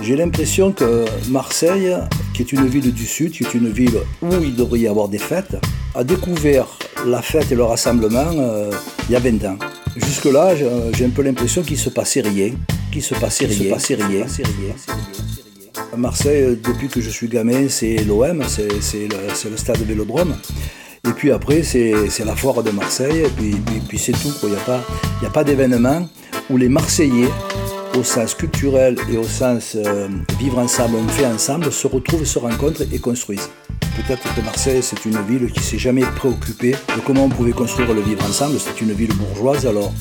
[0.00, 1.96] J'ai l'impression que Marseille,
[2.34, 5.08] qui est une ville du Sud, qui est une ville où il devrait y avoir
[5.08, 5.56] des fêtes,
[5.94, 6.66] a découvert
[7.06, 8.70] la fête et le rassemblement euh,
[9.08, 9.58] il y a 20 ans.
[9.96, 12.50] Jusque-là, j'ai un peu l'impression qu'il se passait rien,
[12.90, 14.24] qu'il se passait rien, passait rien.
[15.92, 20.36] À Marseille, euh, depuis que je suis gamin, c'est l'OM, c'est le, le stade Vélodrome.
[21.06, 24.32] Et puis après, c'est la foire de Marseille, et puis, puis, puis c'est tout.
[24.42, 24.82] Il n'y a pas,
[25.20, 26.08] il y a pas d'événement
[26.50, 27.28] où les Marseillais,
[27.96, 32.38] au sens culturel et au sens euh, vivre ensemble, on fait ensemble, se retrouvent, se
[32.38, 33.50] rencontrent et construisent.
[33.96, 37.94] Peut-être que Marseille, c'est une ville qui s'est jamais préoccupée de comment on pouvait construire
[37.94, 38.58] le vivre ensemble.
[38.58, 39.92] C'est une ville bourgeoise, alors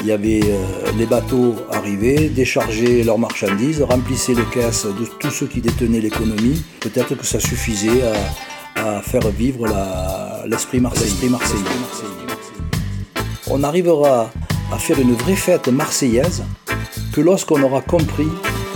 [0.00, 5.30] il y avait euh, les bateaux arrivaient, déchargeaient leurs marchandises, remplissaient les caisses de tous
[5.30, 6.62] ceux qui détenaient l'économie.
[6.80, 8.02] Peut-être que ça suffisait
[8.76, 9.66] à, faire vivre
[10.46, 11.32] l'esprit marseillais.
[13.50, 14.30] On arrivera
[14.72, 16.44] à faire une vraie fête marseillaise
[17.12, 18.28] que lorsqu'on aura compris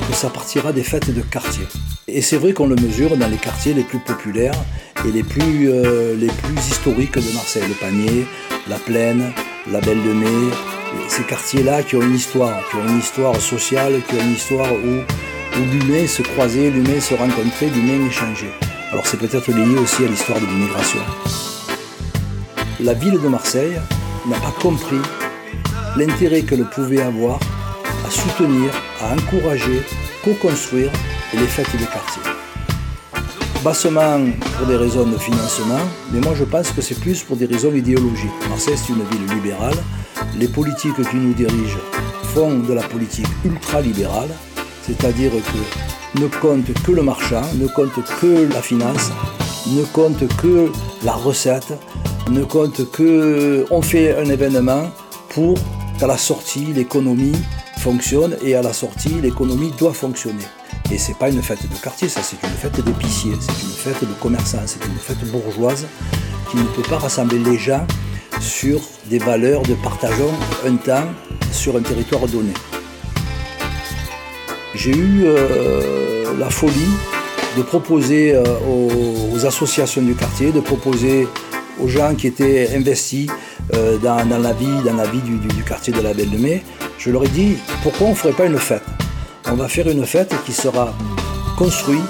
[0.08, 1.64] que ça partira des fêtes de quartier.
[2.08, 4.54] Et c'est vrai qu'on le mesure dans les quartiers les plus populaires
[5.06, 7.64] et les plus, euh, les plus historiques de Marseille.
[7.68, 8.26] Le Panier,
[8.68, 9.32] la Plaine,
[9.70, 10.50] la Belle de Mai,
[11.08, 14.72] ces quartiers-là qui ont une histoire, qui ont une histoire sociale, qui ont une histoire
[14.72, 18.52] où, où l'humain se croisait, l'humain se rencontrait, l'humain échangeait.
[18.90, 21.00] Alors c'est peut-être lié aussi à l'histoire de l'immigration.
[22.80, 23.80] La ville de Marseille
[24.26, 25.00] n'a pas compris
[25.96, 27.38] l'intérêt qu'elle pouvait avoir
[28.12, 29.82] soutenir, à encourager,
[30.22, 30.90] co-construire
[31.34, 32.22] les fêtes de quartier.
[33.64, 34.20] Bassement
[34.58, 35.80] pour des raisons de financement,
[36.12, 38.30] mais moi je pense que c'est plus pour des raisons idéologiques.
[38.48, 39.76] Marseille c'est une ville libérale,
[40.36, 41.78] les politiques qui nous dirigent
[42.34, 44.30] font de la politique ultra-libérale,
[44.86, 49.10] c'est-à-dire que ne compte que le marchand, ne compte que la finance,
[49.68, 50.70] ne compte que
[51.04, 51.72] la recette,
[52.30, 54.90] ne compte que on fait un événement
[55.30, 55.56] pour
[55.98, 57.36] qu'à la sortie l'économie
[57.86, 60.44] fonctionne et à la sortie l'économie doit fonctionner.
[60.92, 64.00] Et c'est pas une fête de quartier, ça c'est une fête d'épicier, c'est une fête
[64.08, 65.86] de commerçants, c'est une fête bourgeoise
[66.50, 67.84] qui ne peut pas rassembler les gens
[68.40, 70.32] sur des valeurs de partageons
[70.64, 71.08] un temps
[71.50, 72.52] sur un territoire donné.
[74.74, 76.92] J'ai eu euh, la folie
[77.56, 78.42] de proposer euh,
[79.34, 81.26] aux, associations du quartier, de proposer
[81.80, 83.28] aux gens qui étaient investis
[83.74, 86.38] euh, dans, la vie, dans la vie du, du- du quartier de la Belle de
[86.38, 86.62] Mai,
[87.04, 88.84] je leur ai dit pourquoi on ne ferait pas une fête?
[89.50, 90.94] On va faire une fête qui sera
[91.58, 92.00] construite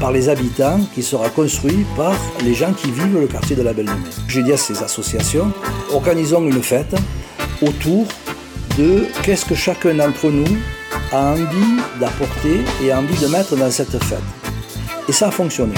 [0.00, 3.74] par les habitants, qui sera construite par les gens qui vivent le quartier de la
[3.74, 4.10] Belle Mai.
[4.28, 5.52] J'ai dit à ces associations,
[5.92, 6.94] organisons une fête
[7.60, 8.06] autour
[8.78, 10.56] de qu'est-ce que chacun d'entre nous
[11.12, 14.18] a envie d'apporter et a envie de mettre dans cette fête.
[15.06, 15.74] Et ça a fonctionné.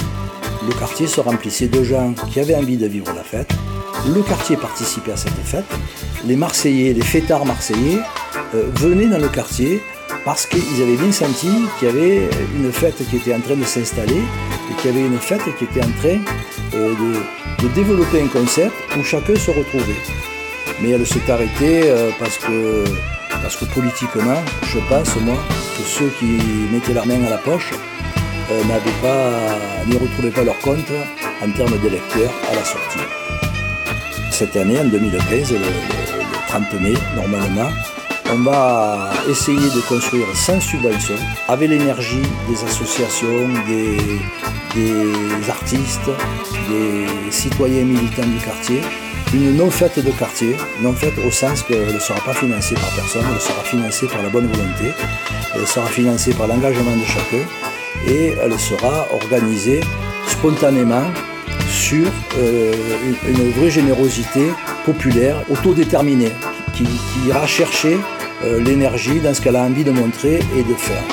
[0.65, 3.51] Le quartier se remplissait de gens qui avaient envie de vivre la fête.
[4.07, 5.65] Le quartier participait à cette fête.
[6.25, 7.99] Les Marseillais, les fêtards marseillais
[8.55, 9.81] euh, venaient dans le quartier
[10.25, 11.49] parce qu'ils avaient bien senti
[11.79, 14.21] qu'il y avait une fête qui était en train de s'installer
[14.69, 16.19] et qu'il y avait une fête qui était en train
[16.75, 16.93] euh,
[17.61, 20.01] de, développer un concept où chacun se retrouvait.
[20.81, 22.83] Mais elle s'est arrêtée euh, parce que,
[23.41, 25.37] parce que politiquement, je pense, moi,
[25.77, 26.25] que ceux qui
[26.71, 27.71] mettaient la main à la poche
[28.67, 30.85] n'avaient pas, n'y retrouvaient pas leur compte
[31.43, 32.99] en termes d'électeurs à la sortie.
[34.31, 37.69] Cette année, en 2015, le, le- le 30 mai, normalement,
[38.33, 41.15] on va essayer de construire sans subvention,
[41.47, 46.09] avec l'énergie des associations, des, artistes,
[46.67, 48.81] des citoyens militants du quartier,
[49.33, 53.41] une non-fête de quartier, non-fête au sens qu'elle ne sera pas financée par personne, elle
[53.41, 54.91] sera financée par la bonne volonté,
[55.55, 57.45] elle sera financée par l'engagement de chacun
[58.07, 59.81] et elle sera organisée
[60.27, 61.05] spontanément
[61.69, 62.07] sur
[62.37, 62.73] euh,
[63.27, 64.51] une, vraie générosité
[64.85, 66.31] populaire, autodéterminée,
[66.73, 66.85] qui,
[67.27, 67.97] ira chercher
[68.63, 71.03] l'énergie dans ce qu'elle a envie de montrer et de faire.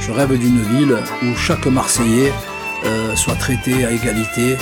[0.00, 2.32] Je rêve d'une ville où chaque Marseillais
[2.84, 4.56] euh, soit traité à égalité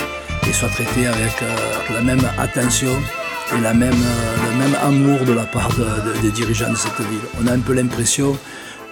[0.47, 2.91] et soit traité avec euh, la même attention
[3.51, 7.19] et euh, le même amour de la part de- de- des dirigeants de cette ville.
[7.43, 8.37] On a un peu l'impression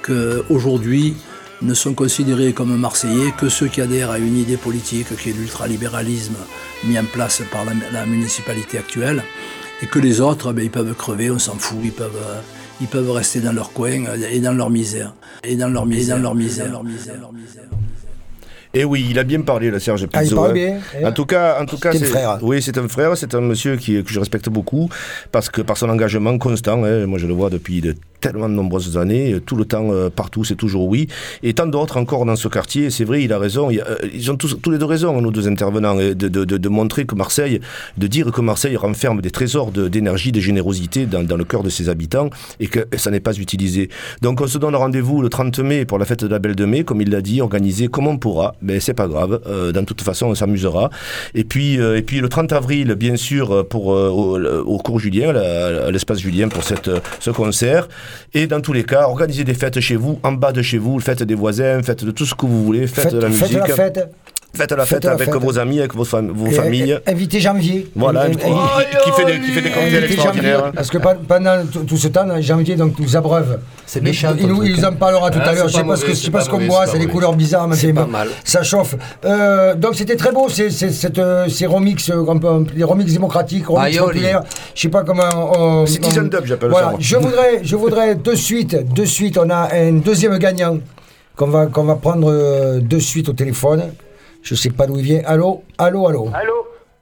[0.05, 1.15] qu'aujourd'hui
[1.61, 5.33] ne sont considérés comme Marseillais que ceux qui adhèrent à une idée politique qui est
[5.33, 6.35] l'ultralibéralisme
[6.85, 7.61] mis en place par
[7.93, 9.23] la municipalité actuelle
[9.81, 12.11] et que les autres, ben, ils peuvent crever, on s'en fout, ils peuvent,
[12.79, 15.13] ils peuvent rester dans leur coin et dans leur misère.
[15.43, 17.63] Et dans leur misère, dans leur misère, leur misère, leur misère.
[18.73, 20.35] Et oui, il a bien parlé, le Serge Ah, il Pizzo.
[20.37, 20.53] parle hein.
[20.53, 21.09] bien, hein.
[21.09, 22.39] En tout cas, en tout cas, C'est un c'est- frère.
[22.41, 24.89] Oui, c'est un frère, c'est un monsieur qui, que je respecte beaucoup
[25.33, 28.53] parce que par son engagement constant, hein, moi je le vois depuis de tellement de
[28.53, 31.07] nombreuses années, euh, tout le temps, euh, partout, c'est toujours oui.
[31.43, 33.69] Et tant d'autres encore dans ce quartier, c'est vrai, il a raison.
[33.71, 36.27] il a- euh, ils ont tous, tous les deux raison, nos deux intervenants, de, de,
[36.29, 37.59] de, de montrer que Marseille,
[37.97, 41.69] de dire que Marseille renferme des trésors d'énergie, de, générosité dans, dans le cœur de
[41.69, 43.89] ses habitants et que ça n'est pas utilisé.
[44.21, 46.65] Donc on se donne rendez-vous le 30 mai pour la fête de la Belle de
[46.65, 48.55] Mai, comme il l'a dit, organisé comme on pourra.
[48.61, 49.41] Mais c'est pas grave.
[49.47, 50.89] Euh, dans toute façon, on s'amusera.
[51.33, 54.99] Et puis, euh, et puis le 30 avril, bien sûr, pour euh, au, au cours
[54.99, 55.33] Julien,
[55.91, 57.87] l'espace Julien pour cette, ce concert.
[58.33, 60.99] Et dans tous les cas, organisez des fêtes chez vous, en bas de chez vous,
[60.99, 63.41] fête des voisins, fête de tout ce que vous voulez, fête, Faites, de la faites
[63.41, 63.67] musique.
[63.67, 64.09] la fête.
[64.53, 65.41] Faites la Faites fête la avec fête.
[65.41, 66.99] vos amis, avec vos, fam- vos Et- familles.
[67.07, 67.89] et- Invitez janvier.
[67.95, 70.13] Voilà, Invi- qui, fait des, qui fait des cocktails invitez janvier.
[70.13, 70.71] extraordinaires.
[70.75, 73.59] Parce que pe- pendant tout, tout ce temps, dans janvier, donc nous abreuve.
[73.85, 74.91] C'est méchant, Il, il nous en hein.
[74.99, 75.69] parlera tout Ah, à l'heure.
[75.69, 76.99] c'est Je sais pas ce que je sais c'est pas ce qu'on boit, c'est c'est
[76.99, 78.27] des couleurs bizarres, mais C'est pas mal.
[78.43, 78.95] Ça chauffe.
[79.23, 82.83] Euh, donc c'était très beau, c'est, c'est, cette, euh, ces remix, euh, un peu- les
[82.83, 84.07] remix démocratiques, remix Aioli.
[84.07, 84.43] populaires.
[84.75, 85.29] Je sais pas comment.
[85.57, 86.93] on- Citizen on- Dub, j'appelle ça.
[86.99, 90.77] Je voudrais, je voudrais de suite, de suite, on a un deuxième gagnant
[91.37, 93.83] qu'on va, qu'on va prendre euh, de suite au téléphone.
[94.41, 95.21] Je sais pas d'où il vient.
[95.25, 96.29] Allô, allô, allô.
[96.33, 96.53] Allô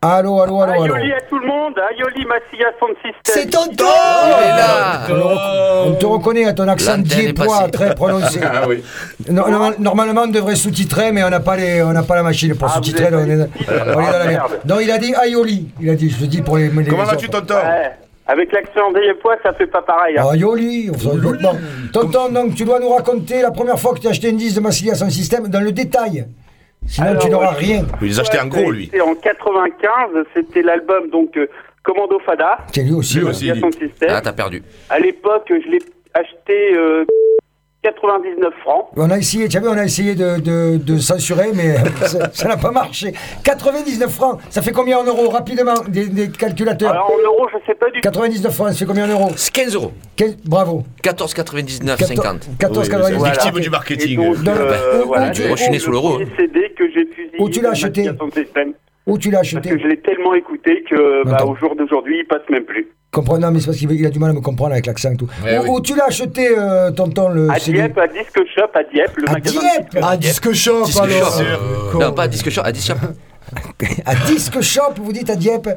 [0.01, 0.93] Allô, allô, allô, allô.
[0.95, 3.11] Aioli à tout le monde, Aioli Massia Sound System.
[3.21, 5.03] C'est tonton Il est là
[5.87, 6.95] on, te reconnaît à ton accent
[7.35, 7.71] passée.
[7.73, 8.39] très prononcé.
[8.43, 8.81] Ah oui.
[9.29, 12.23] No- normal- normalement, on devrait sous-titrer, mais on n'a pas, les- on n'a pas la
[12.23, 13.11] machine pour Ah, sous-titrer.
[13.11, 14.27] donc On, est, on dans la Ah, merde.
[14.29, 14.59] merde.
[14.65, 15.67] Non, il a dit Aioli.
[15.81, 16.69] Il a dit, je dis pour les.
[16.69, 17.39] les Comment les vas-tu, autres.
[17.41, 17.91] tonton Ouais,
[18.25, 20.17] avec l'accent diepois, ça fait pas pareil.
[20.17, 20.23] hein.
[20.33, 20.89] Aioli.
[20.95, 21.41] on s'en doute.
[21.41, 21.57] Bon.
[21.91, 24.55] Tonton, donc, tu dois nous raconter la première fois que tu as acheté une disque
[24.55, 26.25] de Massilia sans système dans le détail.
[26.89, 27.57] Sinon, Alors, tu n'auras ouais.
[27.59, 27.85] rien.
[28.01, 28.85] Il les achetait en gros, lui.
[28.85, 31.47] C'était en 95, c'était l'album donc euh,
[31.83, 32.57] Commando Fada.
[32.73, 33.19] C'est lui aussi.
[33.19, 33.47] Lui aussi.
[33.47, 34.09] Massia Sound System.
[34.11, 34.63] Ah, t'as perdu.
[34.89, 35.79] À l'époque, je l'ai
[36.15, 37.05] acheté euh,
[37.81, 38.87] 99 francs.
[38.97, 41.75] On a essayé, tu as vu, on a essayé de, de- de censurer, mais
[42.33, 43.13] ça n'a pas marché.
[43.43, 46.91] 99 francs, ça fait combien en euros Rapidement, des, des calculateurs.
[46.91, 48.09] Alors en euros, je sais pas du tout.
[48.09, 49.93] 99 francs, ça fait combien en euros C'est 15 euros.
[50.17, 50.83] Quel- Bravo.
[51.03, 52.49] 14,99, 50.
[52.59, 53.13] 14,99.
[53.15, 53.33] Voilà.
[53.33, 54.11] Victime du marketing.
[54.21, 56.25] Et donc, euh, où- voilà, où tu- j'ai Moi, je suis né sous l'euro, que
[56.93, 57.07] j'ai
[57.39, 58.09] Où tu l'as acheté
[59.07, 62.19] Où tu l'as Parce acheté que je l'ai tellement écouté que bah, au jour d'aujourd'hui,
[62.19, 62.87] il passe même plus.
[63.11, 65.11] Comprends, non, mais c'est parce qu'il il a du mal à me comprendre avec l'accent
[65.13, 65.27] et tout.
[65.43, 65.69] Ouais, où, oui.
[65.71, 69.17] où tu l'as acheté, euh, tonton, le À CD Dieppe, à Disque Shop, à Dieppe,
[69.17, 70.03] le À magasin Dieppe.
[70.03, 71.31] Ah, disque shop Disque alors.
[71.33, 71.43] shop.
[71.43, 72.99] Euh, Non, pas à disque shop, à disque shop.
[74.05, 75.69] À Disque Shop, vous dites à Dieppe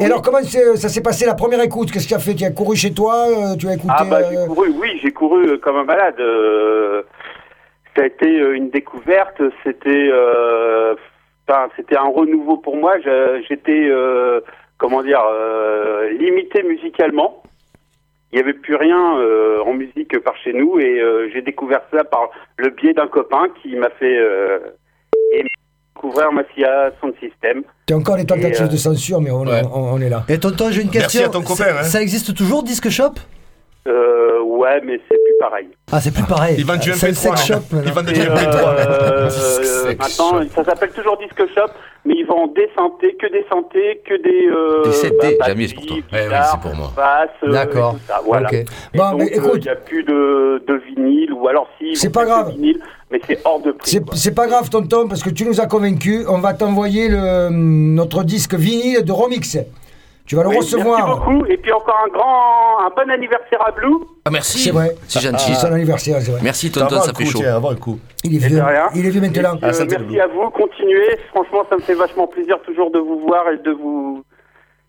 [0.00, 1.90] Et alors, comment ça s'est passé la première écoute?
[1.92, 2.34] Qu'est-ce que tu as fait?
[2.34, 4.98] Tu as couru chez toi euh, Tu as écouté Ah bah j'ai euh, couru, oui,
[5.02, 6.14] j'ai couru euh, comme un malade.
[6.20, 7.02] euh,
[7.94, 10.94] ça a été une découverte, c'était, euh,
[11.48, 12.94] enfin, c'était un renouveau pour moi.
[13.48, 14.40] J'étais, euh,
[14.78, 17.42] comment dire, euh, limité musicalement.
[18.32, 21.82] Il n'y avait plus rien euh, en musique par chez nous et euh, j'ai découvert
[21.92, 24.58] ça par le biais d'un copain qui m'a fait euh,
[25.94, 27.62] découvrir Massia Sound System.
[27.86, 29.60] T'as encore des tentatives euh, de censure, mais on, Ouais.
[29.72, 30.22] on- on est là.
[30.28, 31.26] Et tonton, j'ai une Merci question.
[31.28, 31.82] à ton copain, Ça- hein.
[31.82, 33.12] Ça existe toujours, disque shop?
[33.86, 35.68] Euh, ouais, mais c'est plus pareil.
[35.90, 36.56] Ah, c'est plus pareil.
[36.58, 37.16] Ils vendent du C'est le MP3.
[37.36, 37.54] sex shop.
[37.74, 37.82] hein.
[37.84, 38.76] Ils vendent du Et, MP3.
[38.78, 40.48] euh, Sex maintenant, shop.
[40.54, 41.70] ça s'appelle toujours Disque Shop,
[42.04, 44.46] mais ils vendent des synthés, que des synthés, que des.
[44.48, 45.96] Euh, Des CD, bah, Jamie, c'est pour toi.
[45.98, 46.92] Eh oui, guitares, c'est pour moi.
[47.42, 47.96] euh, D'accord.
[48.26, 48.48] voilà.
[48.94, 51.96] Bon, donc, mais écoute- il n'y a plus de, de vinyle, ou alors si.
[51.96, 52.50] C'est pas grave.
[52.52, 52.80] Vinyle,
[53.10, 54.00] mais c'est hors de prix.
[54.14, 56.24] C'est pas grave, tonton, parce que tu nous as convaincus.
[56.28, 57.08] On va t'envoyer
[57.50, 59.58] notre disque vinyle de Romix.
[60.24, 61.06] Tu vas le Oui, recevoir.
[61.06, 61.46] Merci beaucoup.
[61.46, 63.96] Et puis encore un grand, un bon anniversaire à Blue.
[64.24, 64.58] Ah, merci.
[64.58, 64.94] C'est vrai.
[65.08, 65.54] C'est gentil.
[65.54, 66.40] C'est son anniversaire, c'est vrai.
[66.42, 67.38] Merci, tonton, ça fait chaud.
[67.40, 67.98] tiens, avoir un coup.
[68.24, 68.62] Il est vieux.
[68.94, 69.54] Il est vieux maintenant.
[69.62, 71.18] Euh, Ah, merci à vous, continuez.
[71.30, 74.22] Franchement, ça me fait vachement plaisir toujours de vous voir et de vous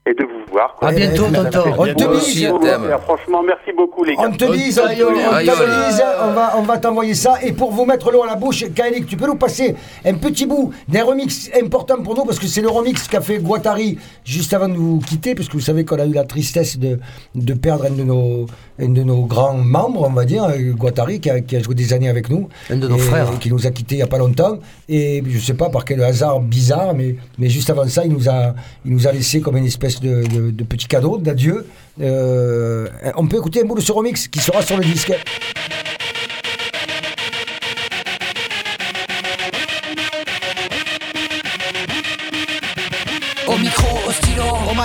[0.06, 0.76] et de vous voir.
[0.78, 0.90] quoi.
[0.90, 1.64] À bientôt, tonton.
[1.78, 2.98] On te t'aime.
[3.04, 4.24] Franchement, merci beaucoup les gars.
[4.28, 7.36] On te dise, on te, on va, on va t'envoyer ça.
[7.42, 9.76] Et pour vous mettre l'eau à la bouche, Kaelik, tu peux nous passer
[10.06, 13.38] un petit bout d'un remix important pour nous, parce que c'est le remix qu'a fait
[13.40, 16.78] Guattari juste avant de nous quitter, parce que vous savez qu'on a eu la tristesse
[16.78, 17.00] de,
[17.36, 18.46] de perdre un de, nos,
[18.80, 20.46] un de nos grands membres, on va dire,
[20.76, 22.50] Guattari, qui a, qui a joué des années avec nous.
[22.70, 23.40] Un de nos Et- frères.
[23.40, 24.58] qui nous a quittés il n'y a pas longtemps.
[24.90, 28.28] Et je sais pas par quel hasard bizarre, mais, mais juste avant ça, il nous
[28.28, 28.54] a,
[28.86, 31.66] il nous a laissé comme une espèce de, de- de petit cadeau d'adieu.
[32.02, 35.12] Euh, on peut écouter un bout de ce remix qui sera sur le disque.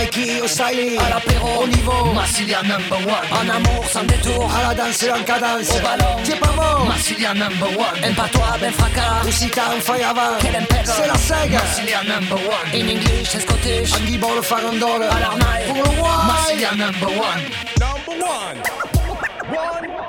[0.09, 3.29] Stylo, au styling, à l'apéro, au niveau, Massilia number one.
[3.33, 5.71] En amour, sans détour, à la danse et en cadence.
[5.71, 8.05] Au ballon, t'es pas bon, Massilia number one.
[8.05, 10.39] Impatois, ben fracas, ou si t'as un feuille avant,
[10.85, 11.59] c'est la sega.
[11.59, 12.69] Massilia number one.
[12.75, 17.43] In English, in Scottish, Andy Ball, Farandole, à l'arnaille, pour le roi, Massilia number one.
[19.49, 20.08] Trois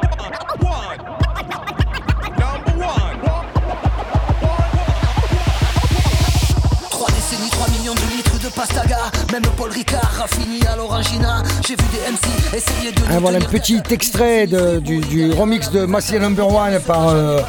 [8.43, 8.97] de pastaga
[9.31, 13.37] Même Paul Ricard a fini à l'orangina J'ai vu des MC essayer de Ah, voilà
[13.37, 17.41] un petit extrait de- du, du remix de Massier Number One par euh,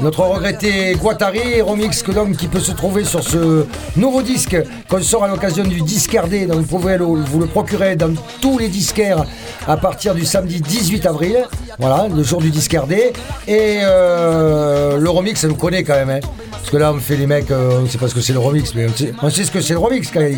[0.00, 4.56] notre regretté Guattari, remix que donc qui peut se trouver sur ce nouveau disque
[4.88, 6.46] qu'on sort à l'occasion du Discardé.
[6.46, 9.24] Donc vous pouvez le- vous le procurer dans tous les disquaires
[9.66, 11.44] à partir du samedi 18 avril.
[11.78, 13.12] Voilà, le jour du Discardé.
[13.48, 16.10] Et euh, le remix, ça nous connaît quand même.
[16.10, 16.20] hein.
[16.52, 18.32] Parce que là, on fait les mecs, euh, on ne sait pas ce que c'est
[18.34, 20.37] le remix, mais on sait, on sait ce que c'est le remix, Kaelik.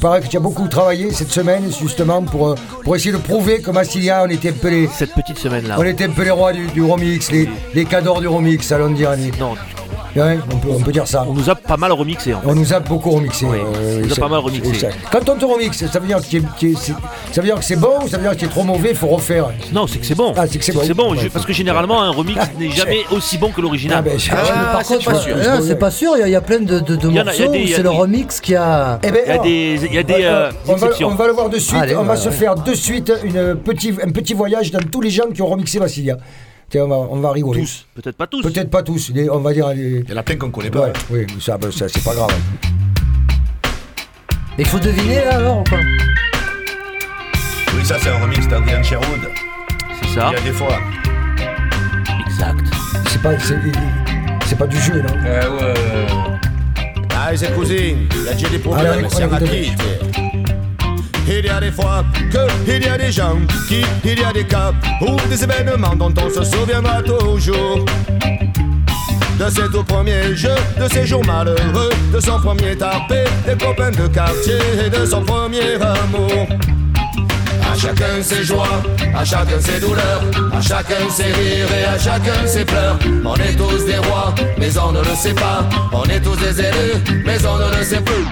[0.00, 3.60] paraît que tu as beaucoup travaillé cette semaine, justement, pour, euh, pour essayer de prouver
[3.60, 5.76] que Massilia, on était un peu les, Cette petite semaine-là.
[5.78, 8.90] on était un peu les rois du, du remix, les, les cadors du remix, allons
[8.90, 9.10] dire.
[9.40, 9.54] Non,
[10.14, 11.26] Ouais, on, peut, on peut dire ça.
[11.28, 12.32] on nous a pas mal remixé.
[12.32, 12.46] en fait.
[12.48, 13.44] On nous a beaucoup remixé.
[13.44, 14.70] Oui, euh, on nous a c'est- pas mal remixé.
[14.72, 14.88] c'est ça.
[15.12, 16.24] Quand on te remixe, ça veut dire que,
[16.80, 16.92] c'est-
[17.32, 18.90] ça veut dire que c'est bon ou ça veut dire que tu es trop mauvais,
[18.92, 20.32] il faut refaire Non, c'est que c'est bon.
[20.34, 21.14] Ah, c'est que c'est bon.
[21.14, 21.28] Ouais.
[21.30, 24.02] parce que généralement, un remix n'est jamais aussi bon que Ah, l'original.
[24.04, 25.36] ben, je- Ah, je- mais par c'est contre, pas sûr.
[25.66, 26.12] c'est pas sûr.
[26.16, 28.40] Il y a- il plein de, de, de Il il morceaux il c'est le remix
[28.40, 28.98] qui a.
[29.02, 31.08] Eh ben, Il y a des, il y a des on- euh, on, va, exceptions.
[31.08, 31.76] on va le voir de suite.
[31.80, 32.34] Allez, on va ouais, se ouais.
[32.34, 35.80] faire de suite une petit, un petit voyage dans tous les gens qui ont remixé
[35.80, 36.16] Massilia.
[36.70, 37.60] Tiens, on va, on va rigoler.
[37.62, 38.42] Tous, peut-être pas tous.
[38.42, 39.10] Peut-être pas tous.
[39.14, 39.68] les- on va dire.
[39.68, 40.86] les- Il y en a plein qu'on connaît pas.
[40.86, 42.30] Ouais, oui, ça, ben, ça, c'est pas grave.
[44.56, 45.76] Mais il faut deviner là alors ou pas?
[47.74, 49.06] Oui, ça, c'est un remix d'Adrian Sherwood.
[50.00, 50.30] C'est ça.
[50.32, 50.78] Il y a des fois.
[52.26, 52.64] Exact.
[53.10, 53.58] C'est pas, c'est,
[54.46, 56.25] c'est pas du jeu, non Ah, c'est
[57.26, 59.72] a des Allez, problèmes, allez, c'est allez, rapide.
[61.28, 64.32] Il y a des fois que il y a des gens qui, il y a
[64.32, 67.84] des cas ou des événements dont on se souviendra toujours.
[69.40, 73.90] De cet au premier jeu, de ces jours malheureux, de son premier tapé, des copains
[73.90, 76.46] de quartier et de son premier amour.
[77.76, 78.82] À chacun ses joies,
[79.14, 82.98] à chacun ses douleurs, à chacun ses rires et à chacun ses pleurs.
[83.22, 85.62] On est tous des rois, mais on ne le sait pas.
[85.92, 88.24] On est tous des élus, mais on ne le sait plus.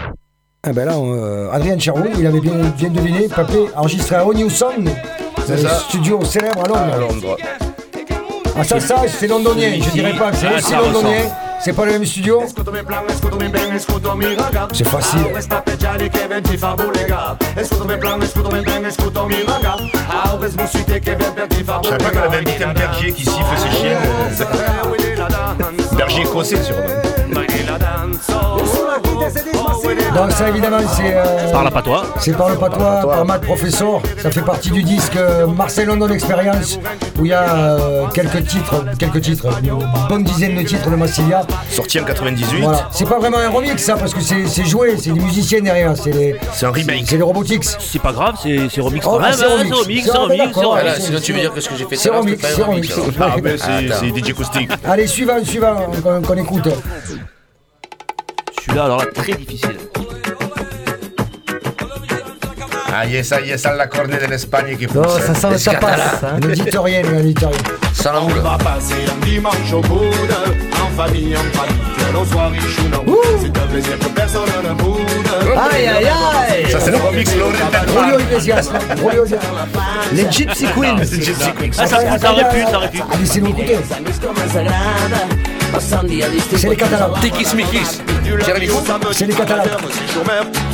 [0.66, 4.49] Ah ben là, euh, Adrien Cherou, il avait bien, bien deviné, Papé enregistré à New
[4.49, 4.88] Sound,
[5.47, 6.95] C'est le studio célèbre à Londres.
[6.95, 7.36] À Londres.
[8.57, 11.43] Ah ça, ça, c'est londonien, je dirais pas que c'est Ah, aussi londonien, ressemble.
[11.61, 12.42] C'est pas le même studio.
[14.72, 15.20] C'est facile.
[21.82, 23.98] Je savais pas qu'on avait invité un berger qui siffle ses chiens.
[25.96, 26.76] berger écossais sur
[30.14, 31.12] Donc ça évidemment c'est...
[31.14, 32.07] euh, Par la patois.
[32.20, 34.01] C'est par le patois, par Matt Professor.
[34.18, 36.78] Ça fait partie du disque euh, Marseille London Experience
[37.18, 39.78] où il y a euh, quelques titres, quelques titres, une
[40.09, 41.43] bonne dizaine de titres de Massilia.
[41.70, 42.62] Sorti en 98.
[42.62, 42.89] Voilà.
[42.93, 46.12] C'est pas vraiment un remix ça parce que c'est joué, c'est des musiciens derrière, c'est
[46.12, 46.37] les.
[46.53, 47.05] C'est un remake.
[47.07, 47.64] C'est les robotics.
[47.64, 49.68] C'est pas grave, c'est c'est remix Oh, bah, c'est hein, remix.
[49.74, 51.01] C'est remix, C'est remix, c'est remix.
[51.01, 52.93] sinon tu veux dire que ce que j'ai fait C'est remix, c'est pas un remix,
[52.95, 53.16] remix.
[53.20, 54.35] Ah ben c'est DJ.
[54.85, 56.68] Allez, suivant, suivant, qu'on qu'on écoute.
[58.74, 59.76] Celui-là, alors là, très difficile.
[62.96, 65.20] Ah, y esa, y esa la corne de l'Espagne qui Non, pousse.
[65.20, 65.96] ça sent le Escatala.
[65.96, 66.26] tapas.
[66.26, 66.40] hein.
[66.42, 67.02] Un éditorien.
[67.92, 68.32] Sans la moule.
[68.38, 70.34] On va passer un dimanche au coude,
[70.82, 73.04] en famille, en famille, que l'on soit riche ou non.
[73.40, 75.00] C'est un plaisir que personne ne boude.
[75.72, 77.52] Aïe aïe aïe Ça c'est le remix Laurent
[78.06, 78.70] Julio Iglesias.
[78.96, 79.40] Julio Iglesias.
[80.12, 81.72] Les Gypsy Queens C'est Gypsy Queen.
[81.78, 83.00] Ah, ça, ça aurait pu, ça aurait pu.
[83.12, 83.78] Allez, c'est nous écouter.
[85.80, 87.14] C'est les Catalans.
[87.20, 88.00] Tikis-mikis.
[88.44, 88.80] Jérémy Fou.
[89.12, 89.64] C'est les Catalans.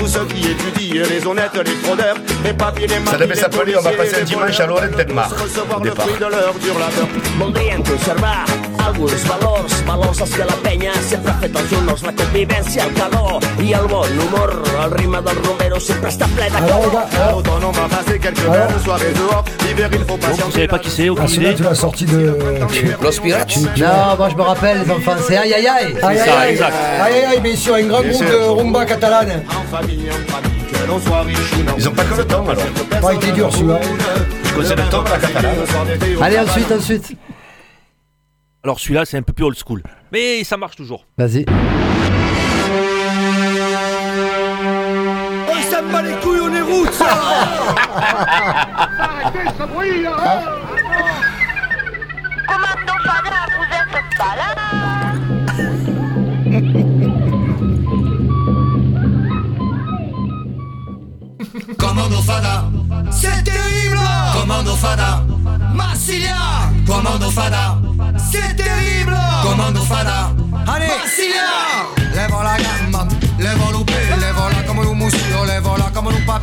[0.01, 3.82] Tous ceux qui étudient, les honnêtes, les fraudeurs, les papiers, les Ça devait s'appeler On
[3.82, 5.28] va passer un dimanche à Laurent Delmar.
[5.30, 6.07] Recevoir Au le départ.
[6.07, 7.09] fruit de leur dur labeur.
[7.38, 8.44] Voldríem conservar
[8.86, 12.94] alguns valors, valors als que la penya sempre ha fet els honors, la convivència, el
[12.94, 14.51] calor i el bon humor.
[14.84, 16.92] El ritme del rumbero sempre està ple de Alors, les calor.
[16.92, 19.44] gars, alors, Automne, on va passer quelques Alors belles soirées dehors.
[19.66, 21.74] L'hiver, il faut Donc, vous savez pas qui c'est, ah, aucune celui-là, idée tu l'as
[21.74, 22.38] sorti de.
[23.03, 23.57] Los Pirates.
[23.76, 26.51] Non, moi je me rappelle les enfants, c'est aïe aïe aïe Aïe, ça, aïe, aïe,
[26.53, 26.72] exact.
[27.03, 29.42] aïe, aïe, aïe, bien sûr, un grand groupe de rumba catalane.
[31.76, 32.64] Ils ont pas que le temps alors.
[33.01, 33.80] Pas été dur celui-là.
[34.45, 35.57] Je connaissais le temps de la catalane.
[36.20, 37.16] Allez ensuite, ensuite
[38.62, 39.82] Alors celui-là, c'est un peu plus old school.
[40.12, 41.07] Mais ça marche toujours.
[41.16, 41.45] Vas-y.
[45.49, 46.99] On s'en bat les couilles, on est route,
[52.47, 54.34] Commando Fadra, vous êtes pas
[61.78, 62.64] Commando Fada,
[63.11, 63.98] c'est terrible.
[64.32, 65.24] Commando Fada,
[65.74, 66.70] Massilia.
[66.86, 67.76] Commando Fada,
[68.30, 69.16] c'est terrible.
[69.42, 70.32] Commando Fada,
[70.64, 71.88] Massilia.
[72.14, 73.07] Levo la gamba,
[73.38, 76.38] levo l'upé, levo la come un museo, levo la un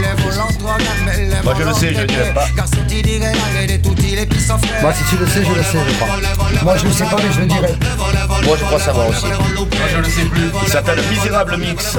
[0.00, 2.46] levo l'altro gambe, levo Moi, je le sais, je le dirai pas.
[4.82, 6.08] Moi si tu le sais, je le sais, je crois.
[6.62, 7.74] Moi, je ne sais pas, mais je le dirai.
[8.44, 9.26] Moi je crois savoir aussi.
[9.26, 10.50] Je le sais plus.
[10.62, 11.96] Il s'appelle Misérable Mix.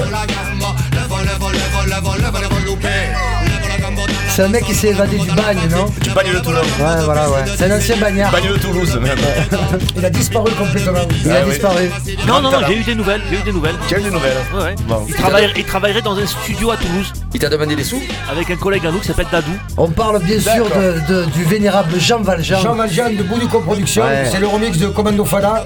[4.28, 6.58] C'est un mec qui s'est évadé du bagne, non Du bagne de Toulon.
[6.58, 7.44] Ouais, voilà, ouais.
[7.56, 8.32] C'est un ancien bagnard.
[8.32, 9.16] Bagne de Toulouse même.
[9.96, 10.92] Il a disparu complètement.
[11.24, 11.50] Il Ah a oui.
[11.50, 11.90] disparu.
[12.26, 13.76] Non, non, non, j'ai eu des nouvelles, j'ai eu des nouvelles.
[13.88, 14.32] Des nouvelles.
[14.52, 14.74] Ouais, ouais.
[14.88, 15.04] Bon.
[15.08, 18.50] Il, travaillerait, il travaillerait dans un studio à Toulouse Il t'a demandé des sous avec
[18.50, 19.52] un collègue à nous qui s'appelle Dadou.
[19.76, 22.60] On parle bien sûr de, de- du vénérable Jean Valjean.
[22.60, 24.28] Jean Valjean de Boudico Production, Ouais.
[24.32, 25.64] c'est le remix de Commando Fada.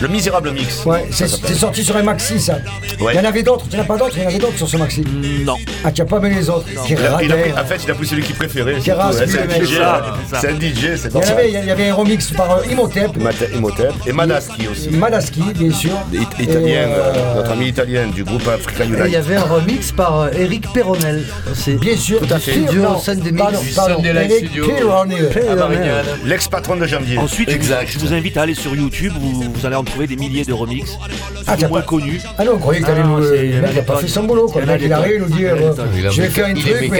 [0.00, 0.84] Le Misérable Mix.
[0.84, 2.58] Ouais, c'est sorti sur un maxi ça.
[3.00, 3.12] Ouais.
[3.14, 4.56] Il y en avait d'autres, tu n'en as pas d'autres, il y en avait d'autres
[4.56, 5.02] sur ce maxi.
[5.44, 5.56] Non.
[5.84, 6.66] Ah, tu n'as pas mis les autres.
[6.88, 7.62] Il a- il a pris- radin.
[7.62, 8.76] en fait, il a pris celui qui préférait.
[8.80, 9.10] C'est un.
[9.12, 9.78] DJ.
[9.80, 10.02] Hein.
[10.40, 13.10] c'est un DJ, c'est Il y, avait, il y avait un remix par euh, Imhotep,
[14.06, 14.90] et Madaski aussi.
[14.90, 15.90] Madaski, bien sûr.
[16.12, 19.42] It- Italien, euh, euh, notre ami italien du groupe Africa Et il y avait un
[19.44, 21.24] remix par euh, Eric Perronel.
[21.80, 22.56] Bien sûr, Tout à fait.
[22.74, 24.50] Non, Sunday Mix.
[24.52, 24.60] Du.
[24.62, 25.30] Perronel.
[26.24, 27.18] L'ex-patron de janvier.
[27.18, 27.88] Ensuite, je vous- Exact.
[27.90, 30.52] je vous invite à aller sur YouTube où vous allez en trouver des milliers de
[30.52, 30.96] remix.
[31.46, 32.20] Ah, moins pas- connus.
[32.38, 33.22] Ah non, on croyait que t'allais nous.
[33.22, 34.60] c'est- Le mec, il a des pas fait son boulot, quoi.
[34.62, 35.28] Le mec, il arrive, il tonnes.
[35.30, 36.92] nous dit, euh, je vais faire un il truc.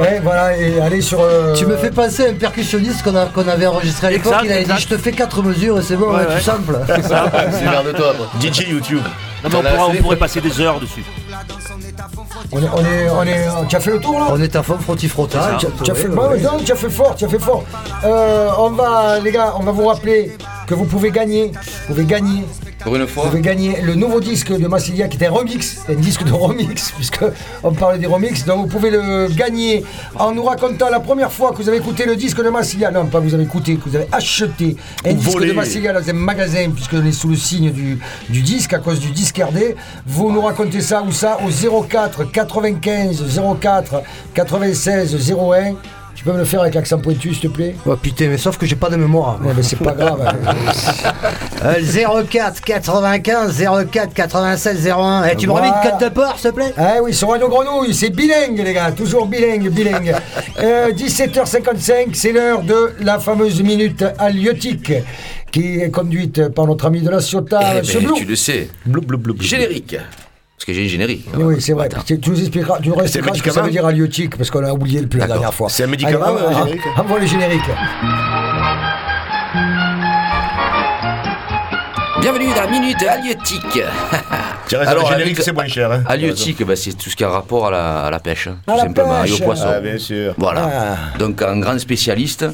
[0.00, 1.20] Ouais, voilà, et aller sur.
[1.20, 4.34] euh, Tu me fais penser à un percussionniste qu'on a- qu'on avait enregistré à l'époque.
[4.44, 4.72] Il avait dit.
[4.78, 6.78] Je te fais quatre mesures et c'est bon, tu samples.
[6.88, 8.14] C'est l'air de toi.
[8.16, 8.28] moi.
[8.40, 9.02] DJ YouTube.
[9.44, 11.04] Non, mais on, pourra- on pourrait passer des heures dessus.
[12.52, 14.26] On est, on est, on est, tu as fait le tour là?
[14.30, 15.38] On est à fond frotti frotta.
[15.40, 17.38] Ah, tu, tu as fait, ouais, ouais, non, tu as fait fort, tu as fait
[17.38, 17.64] fort.
[18.04, 20.32] Euh, on va, les gars, on va vous rappeler
[20.68, 21.50] que vous pouvez gagner.
[21.88, 22.44] Vous pouvez gagner.
[22.84, 23.24] Pour une Vous fois.
[23.24, 26.92] pouvez gagner le nouveau disque de Massilia qui est un remix, un disque de remix,
[26.96, 27.24] puisque
[27.64, 28.44] on parle des remix.
[28.44, 32.04] Donc vous pouvez le gagner en nous racontant la première fois que vous avez écouté
[32.04, 32.90] le disque de Massilia.
[32.90, 36.12] Non, pas vous avez écouté, que vous avez acheté un disque de Massilia dans un
[36.12, 37.98] magasin, puisqu'on est sous le signe du,
[38.28, 39.74] du disque, à cause du disque RD.
[40.06, 44.02] Vous nous racontez ça ou ça au 04 95 04
[44.34, 45.74] 96 01.
[46.18, 48.58] Tu peux me le faire avec l'accent pointu, s'il te plaît Oh putain, mais sauf
[48.58, 49.38] que j'ai pas de mémoire.
[49.40, 50.20] Ouais, mais c'est pas grave.
[51.64, 55.24] Euh, 04 95 04 96 01.
[55.24, 57.48] Eh, tu me remets une cote de porc, s'il te plaît Ah oui, sur Radio
[57.48, 60.14] Grenouille, c'est bilingue, les gars, toujours bilingue, bilingue.
[60.60, 64.92] Euh, 17h55, c'est l'heure de la fameuse minute halieutique
[65.52, 68.14] qui est conduite par notre ami de la Ciotat, Eh ben, Blou.
[68.16, 68.68] tu le sais.
[69.40, 69.96] Générique.
[70.58, 71.24] Parce que j'ai une générique.
[71.34, 71.88] Oui, oui, c'est vrai.
[72.04, 74.36] Tu, tu nous expliqueras, tu nous C'est un expliqueras ce que ça veut dire halieutique,
[74.36, 75.68] parce qu'on a oublié depuis la dernière fois.
[75.70, 77.62] C'est un médicament, Allez, un on- générique on- Envoie le générique.
[82.20, 83.80] Bienvenue dans la minute halieutique.
[84.66, 85.92] Tiens, Alors, le générique, c'est moins cher.
[85.92, 86.02] Hein.
[86.06, 88.48] Halieutique, bah, c'est tout ce qui a rapport à la, à la pêche.
[88.48, 89.40] hein, À tout la simplement, et pêche.
[89.40, 89.66] au poisson.
[89.68, 90.34] Ah, bien sûr.
[90.36, 90.68] Voilà.
[91.14, 91.18] Ah.
[91.18, 92.44] Donc, un grand spécialiste.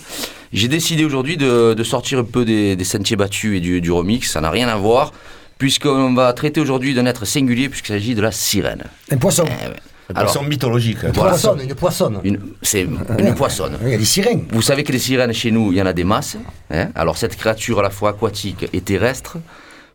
[0.53, 3.91] J'ai décidé aujourd'hui de, de sortir un peu des, des sentiers battus et du, du
[3.91, 4.31] remix.
[4.31, 5.13] Ça n'a rien à voir,
[5.59, 8.85] puisqu'on va traiter aujourd'hui d'un être singulier, puisqu'il s'agit de la sirène.
[9.11, 9.45] Un poisson.
[9.47, 9.75] Eh ouais.
[10.11, 10.99] Un Alors, poisson mythologique.
[10.99, 11.31] voilà.
[11.31, 12.21] Poissonne, une poissonne.
[12.25, 13.79] Une- C'est une poissonne.
[13.83, 14.45] Il y a des sirènes.
[14.51, 16.37] Vous savez que les sirènes chez nous, il y en a des masses.
[16.71, 16.89] hein.
[16.95, 19.39] Alors cette créature à la fois aquatique et terrestre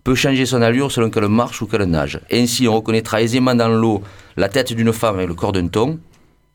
[0.04, 2.20] peut changer son allure selon qu'elle marche ou qu'elle nage.
[2.32, 4.02] Ainsi, on reconnaîtra aisément dans l'eau
[4.36, 6.00] la tête d'une femme avec le corps d'un thon.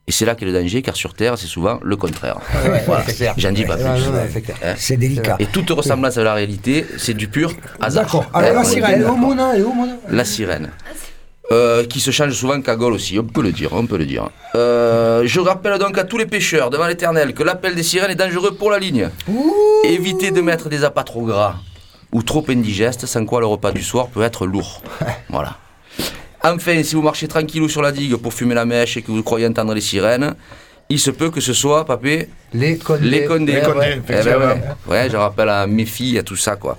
[0.06, 2.38] Et c'est là qu'est le danger, car sur Terre, c'est souvent le contraire.
[2.86, 3.04] Voilà.
[3.38, 3.84] J'en dis pas plus.
[3.84, 4.50] C'est.
[4.50, 4.74] Hein.
[4.76, 5.36] C'est délicat.
[5.38, 8.04] Et toute ressemblance à la réalité, c'est du pur hasard.
[8.04, 8.26] D'accord.
[8.34, 9.02] Alors, la sirène.
[9.02, 9.06] est
[9.54, 10.70] Elle est La sirène.
[11.52, 14.30] Euh, qui se change souvent cagole aussi, on peut le dire, on peut le dire.
[14.54, 18.14] Euh, je rappelle donc à tous les pêcheurs devant l'éternel que l'appel des sirènes est
[18.14, 19.10] dangereux pour la ligne.
[19.84, 21.56] Évitez de mettre des appâts trop gras
[22.12, 24.80] ou trop indigestes, sans quoi le repas du soir peut être lourd.
[25.28, 25.58] voilà.
[26.44, 29.22] Enfin, si vous marchez tranquillou sur la digue pour fumer la mèche et que vous
[29.22, 30.34] croyez entendre les sirènes,
[30.90, 33.08] il se peut que ce soit, papé, Les condés.
[33.08, 33.52] les condés.
[33.52, 34.38] Les condés, Eh ben effectivement.
[34.46, 34.60] ouais.
[34.86, 36.76] Ouais, je rappelle à mes filles, à tout ça, quoi.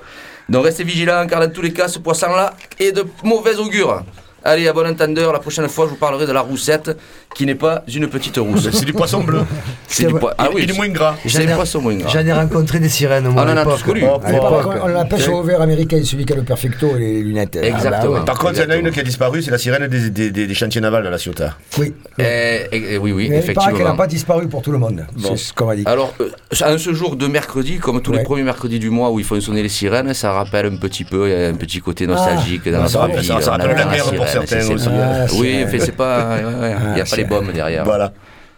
[0.48, 4.04] Donc restez vigilants, car dans tous les cas, ce poisson-là est de mauvaise augure.
[4.46, 6.96] Allez, à bon entendeur, la prochaine fois, je vous parlerai de la roussette,
[7.34, 8.70] qui n'est pas une petite rousse.
[8.72, 9.40] C'est du poisson bleu.
[9.88, 10.36] C'est du poisson.
[10.38, 11.16] Ah Il- oui, il est moins gras.
[11.24, 12.10] C'est J'en du ai- poisson moins gras.
[12.14, 13.84] J'en ai rencontré des sirènes, moi, Ah, non, à non, l'époque.
[13.84, 14.06] tous.
[14.06, 14.76] À À l'époque.
[14.84, 17.56] on la pêche au verre américain, celui qui a le perfecto et les lunettes.
[17.62, 18.24] Exactement.
[18.24, 20.30] Par contre, il y en a une qui a disparu, c'est la sirène des, des,
[20.32, 21.58] des- des chantiers navals de la Ciotat.
[21.80, 21.94] Oui.
[22.20, 23.96] Eh, eh, eh, oui, oui, Mais il qu'elle n'a effectivement.
[23.96, 25.06] pas disparu pour tout le monde.
[25.18, 25.30] Bon.
[25.30, 25.84] C'est ce qu'on m'a dit.
[25.88, 26.30] Alors, euh,
[26.64, 28.20] en ce jour de mercredi, comme tous Ouais.
[28.20, 31.04] les premiers mercredis du mois où ils font sonner les sirènes, ça rappelle un petit
[31.04, 33.28] peu, il y a un petit côté nostalgique dans Ah, notre ça rappelle- vie.
[33.28, 34.06] ça- ça on rappelle entend la guerre
[34.42, 34.88] certains c'est- aussi.
[34.92, 36.30] Ah, oui, mais c'est pas.
[36.36, 37.84] ouais, ouais, Il n'y a Ah, pas les bombes derrière.
[37.84, 38.12] Voilà.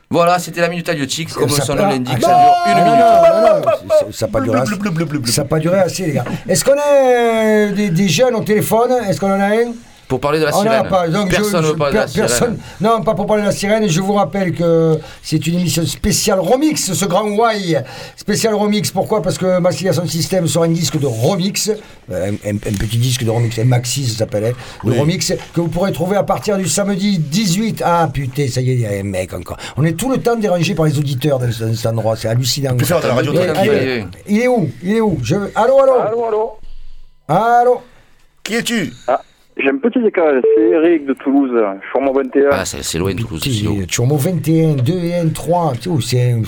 [0.10, 3.00] Voilà, c'était la minute halieutique, comme Ça son nom l'indique, Ah, ça dure une minute.
[3.00, 5.32] non, non, Ça n'a pas duré assez.
[5.34, 6.24] Ça a pas duré assez, les gars.
[6.48, 8.92] Est-ce qu'on a euh, des, des jeunes au téléphone?
[9.10, 9.74] Est-ce qu'on en a un?
[10.08, 10.88] Pour parler de la a sirène.
[10.90, 11.08] pas.
[11.10, 12.58] Donc Personne ne je- veut parler de la personne-.
[12.80, 13.90] Non, pas pour parler de la sirène.
[13.90, 17.84] Je vous rappelle que c'est une émission spéciale remix, ce grand Y.
[18.16, 18.90] Spécial remix.
[18.92, 19.22] Pourquoi?
[19.22, 21.70] Parce que Massilia son système sera un disque de remix.
[22.10, 23.60] Euh, Un, un- un petit disque de remix.
[23.60, 24.52] Un maxi, ça s'appelait.
[24.86, 24.98] De Oui.
[24.98, 25.34] remix.
[25.54, 27.82] Que vous pourrez trouver à partir du samedi 18.
[27.86, 29.58] Ah putain, ça y est, il y a un mec encore.
[29.76, 32.16] On est tout le temps dérangé par les auditeurs dans, ce- dans cet endroit.
[32.16, 32.72] C'est hallucinant.
[32.74, 34.70] On peut faire de la radio allez, Il est où?
[34.82, 35.18] Il est où?
[35.22, 35.36] Je...
[35.54, 35.94] Allô, allô?
[36.00, 36.52] Allô, allô?
[37.28, 37.82] Allô?
[38.42, 38.94] Qui es-tu?
[39.10, 39.20] Ah,
[39.60, 40.42] j'ai un petit décalage.
[40.56, 41.52] C'est Eric de Toulouse.
[42.00, 42.50] Mon 21.
[42.52, 43.42] Ah, c'est c'est loin de Toulouse
[43.88, 46.42] Turmo 21, 2 et 3, c'est un,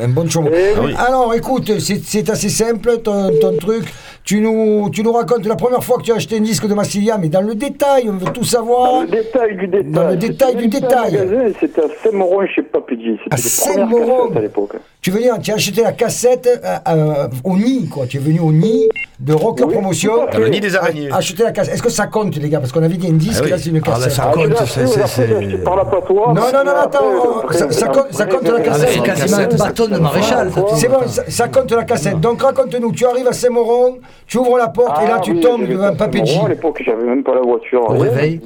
[0.00, 0.48] un bon turmo.
[0.52, 0.94] Eh oui.
[0.98, 3.84] Alors écoute, c'est c'est assez simple ton, ton truc.
[4.24, 6.74] Tu nous, tu nous racontes la première fois que tu as acheté un disque de
[6.74, 9.00] Massilia, mais dans le détail, on veut tout Dans savoir.
[9.02, 9.90] le détail du détail.
[9.92, 11.18] Dans le détail du détail.
[11.58, 13.16] C'était à Saint-Moron chez Papidi.
[13.32, 14.34] À Saint-Moron.
[14.36, 14.74] à l'époque.
[15.00, 18.06] Tu veux dire, tu as acheté la cassette euh, euh, au nid, quoi.
[18.06, 18.88] Tu es venu au nid
[19.18, 20.12] de Rocker Oui, Promotion.
[20.32, 21.10] Dans le nid des araignées.
[21.10, 21.74] A- Acheter la cassette.
[21.74, 23.50] Est-ce que ça compte, les gars Parce qu'on avait dit un disque, Ah oui.
[23.50, 24.12] là c'est une Ah, cassette.
[24.12, 26.26] ça Ah, je compte, l'ai c'est- acheté, c'est- après, c'est- j'ai acheté par la patois.
[26.28, 29.02] Non, non, non, attends, après, ça- ça compte- ça compte la cassette.
[29.02, 30.50] Quasiment un bâton de maréchal.
[30.50, 30.62] ça.
[30.74, 32.20] C'est bon, ça, ça compte la cassette.
[32.20, 35.40] Donc raconte-nous, tu arrives à Saint-Moron, tu ouvres la porte et là Ah tu oui,
[35.40, 37.88] tombes devant un pas À l'époque, j'avais même pas la voiture.
[37.88, 38.40] Au Ouais, réveil.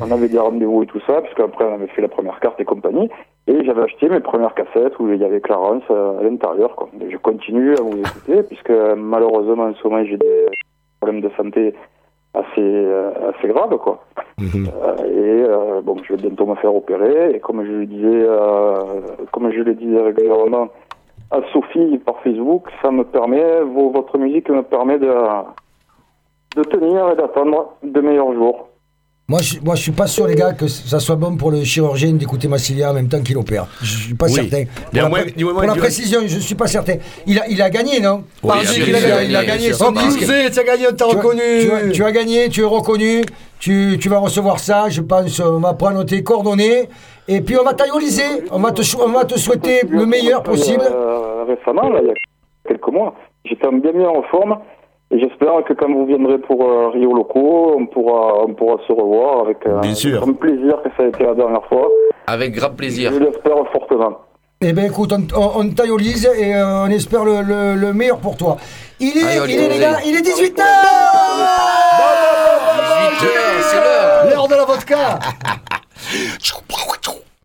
[0.00, 2.60] On avait des rendez-vous et tout ça, puisque après on avait fait la première carte
[2.60, 3.08] et compagnie.
[3.46, 6.74] Et j'avais acheté mes premières cassettes où il y avait Clarence euh, à l'intérieur.
[7.10, 10.46] Je continue à vous écouter, puisque malheureusement en ce moment j'ai des
[11.00, 11.74] problèmes de santé
[12.34, 13.76] assez, euh, assez graves.
[13.78, 13.98] Quoi.
[14.38, 14.66] Mhm.
[14.68, 17.32] Euh, et euh, bon, je vais bientôt me faire opérer.
[17.34, 18.26] Et comme je le disais,
[19.32, 20.68] comme je le disais régulièrement
[21.30, 25.12] à Sophie par Facebook, ça me permet, vo- votre musique me permet de,
[26.56, 28.68] de tenir et d'attendre de meilleurs jours.
[29.30, 31.62] Moi je, moi, je suis pas sûr, les gars, que ça soit bon pour le
[31.62, 33.66] chirurgien d'écouter Massilia en même temps qu'il opère.
[33.82, 34.32] Je suis pas Oui.
[34.32, 34.64] certain.
[34.64, 36.94] Pour, la, Néanmoins- pré- pour la précision, je suis pas certain.
[37.26, 39.44] Il a, il a gagné, non Oui, Pardon, il, a, il a gagné, il a
[39.44, 40.20] gagné, son disque.
[40.24, 41.40] Tu as gagné, on t'a Tu as- reconnu.
[41.60, 43.20] Tu, as, tu as gagné, tu es reconnu,
[43.58, 46.88] tu, tu vas recevoir ça, je pense, on va prendre tes coordonnées,
[47.28, 50.84] et puis on va tailloliser, on va te, on va te souhaiter le meilleur possible.
[50.90, 52.14] Euh, récemment, là, il y a
[52.66, 53.14] quelques mois,
[53.44, 54.56] j'étais bien mieux en forme.
[55.10, 59.40] J'espère que quand vous viendrez pour euh, Rio Loco, on pourra, on pourra se revoir
[59.46, 60.20] avec euh, Bien sûr.
[60.20, 61.88] comme plaisir que ça a été la dernière fois.
[62.26, 63.10] Avec grand plaisir.
[63.14, 64.18] Je l'espère fortement.
[64.60, 68.18] Eh bien écoute, on, on, on taillolise et euh, on espère le, le- le meilleur
[68.18, 68.56] pour toi.
[69.00, 70.62] Il est, Allez, il est les gars, il est 18h
[73.60, 74.30] c'est l'heure.
[74.30, 75.18] L'heure de la vodka.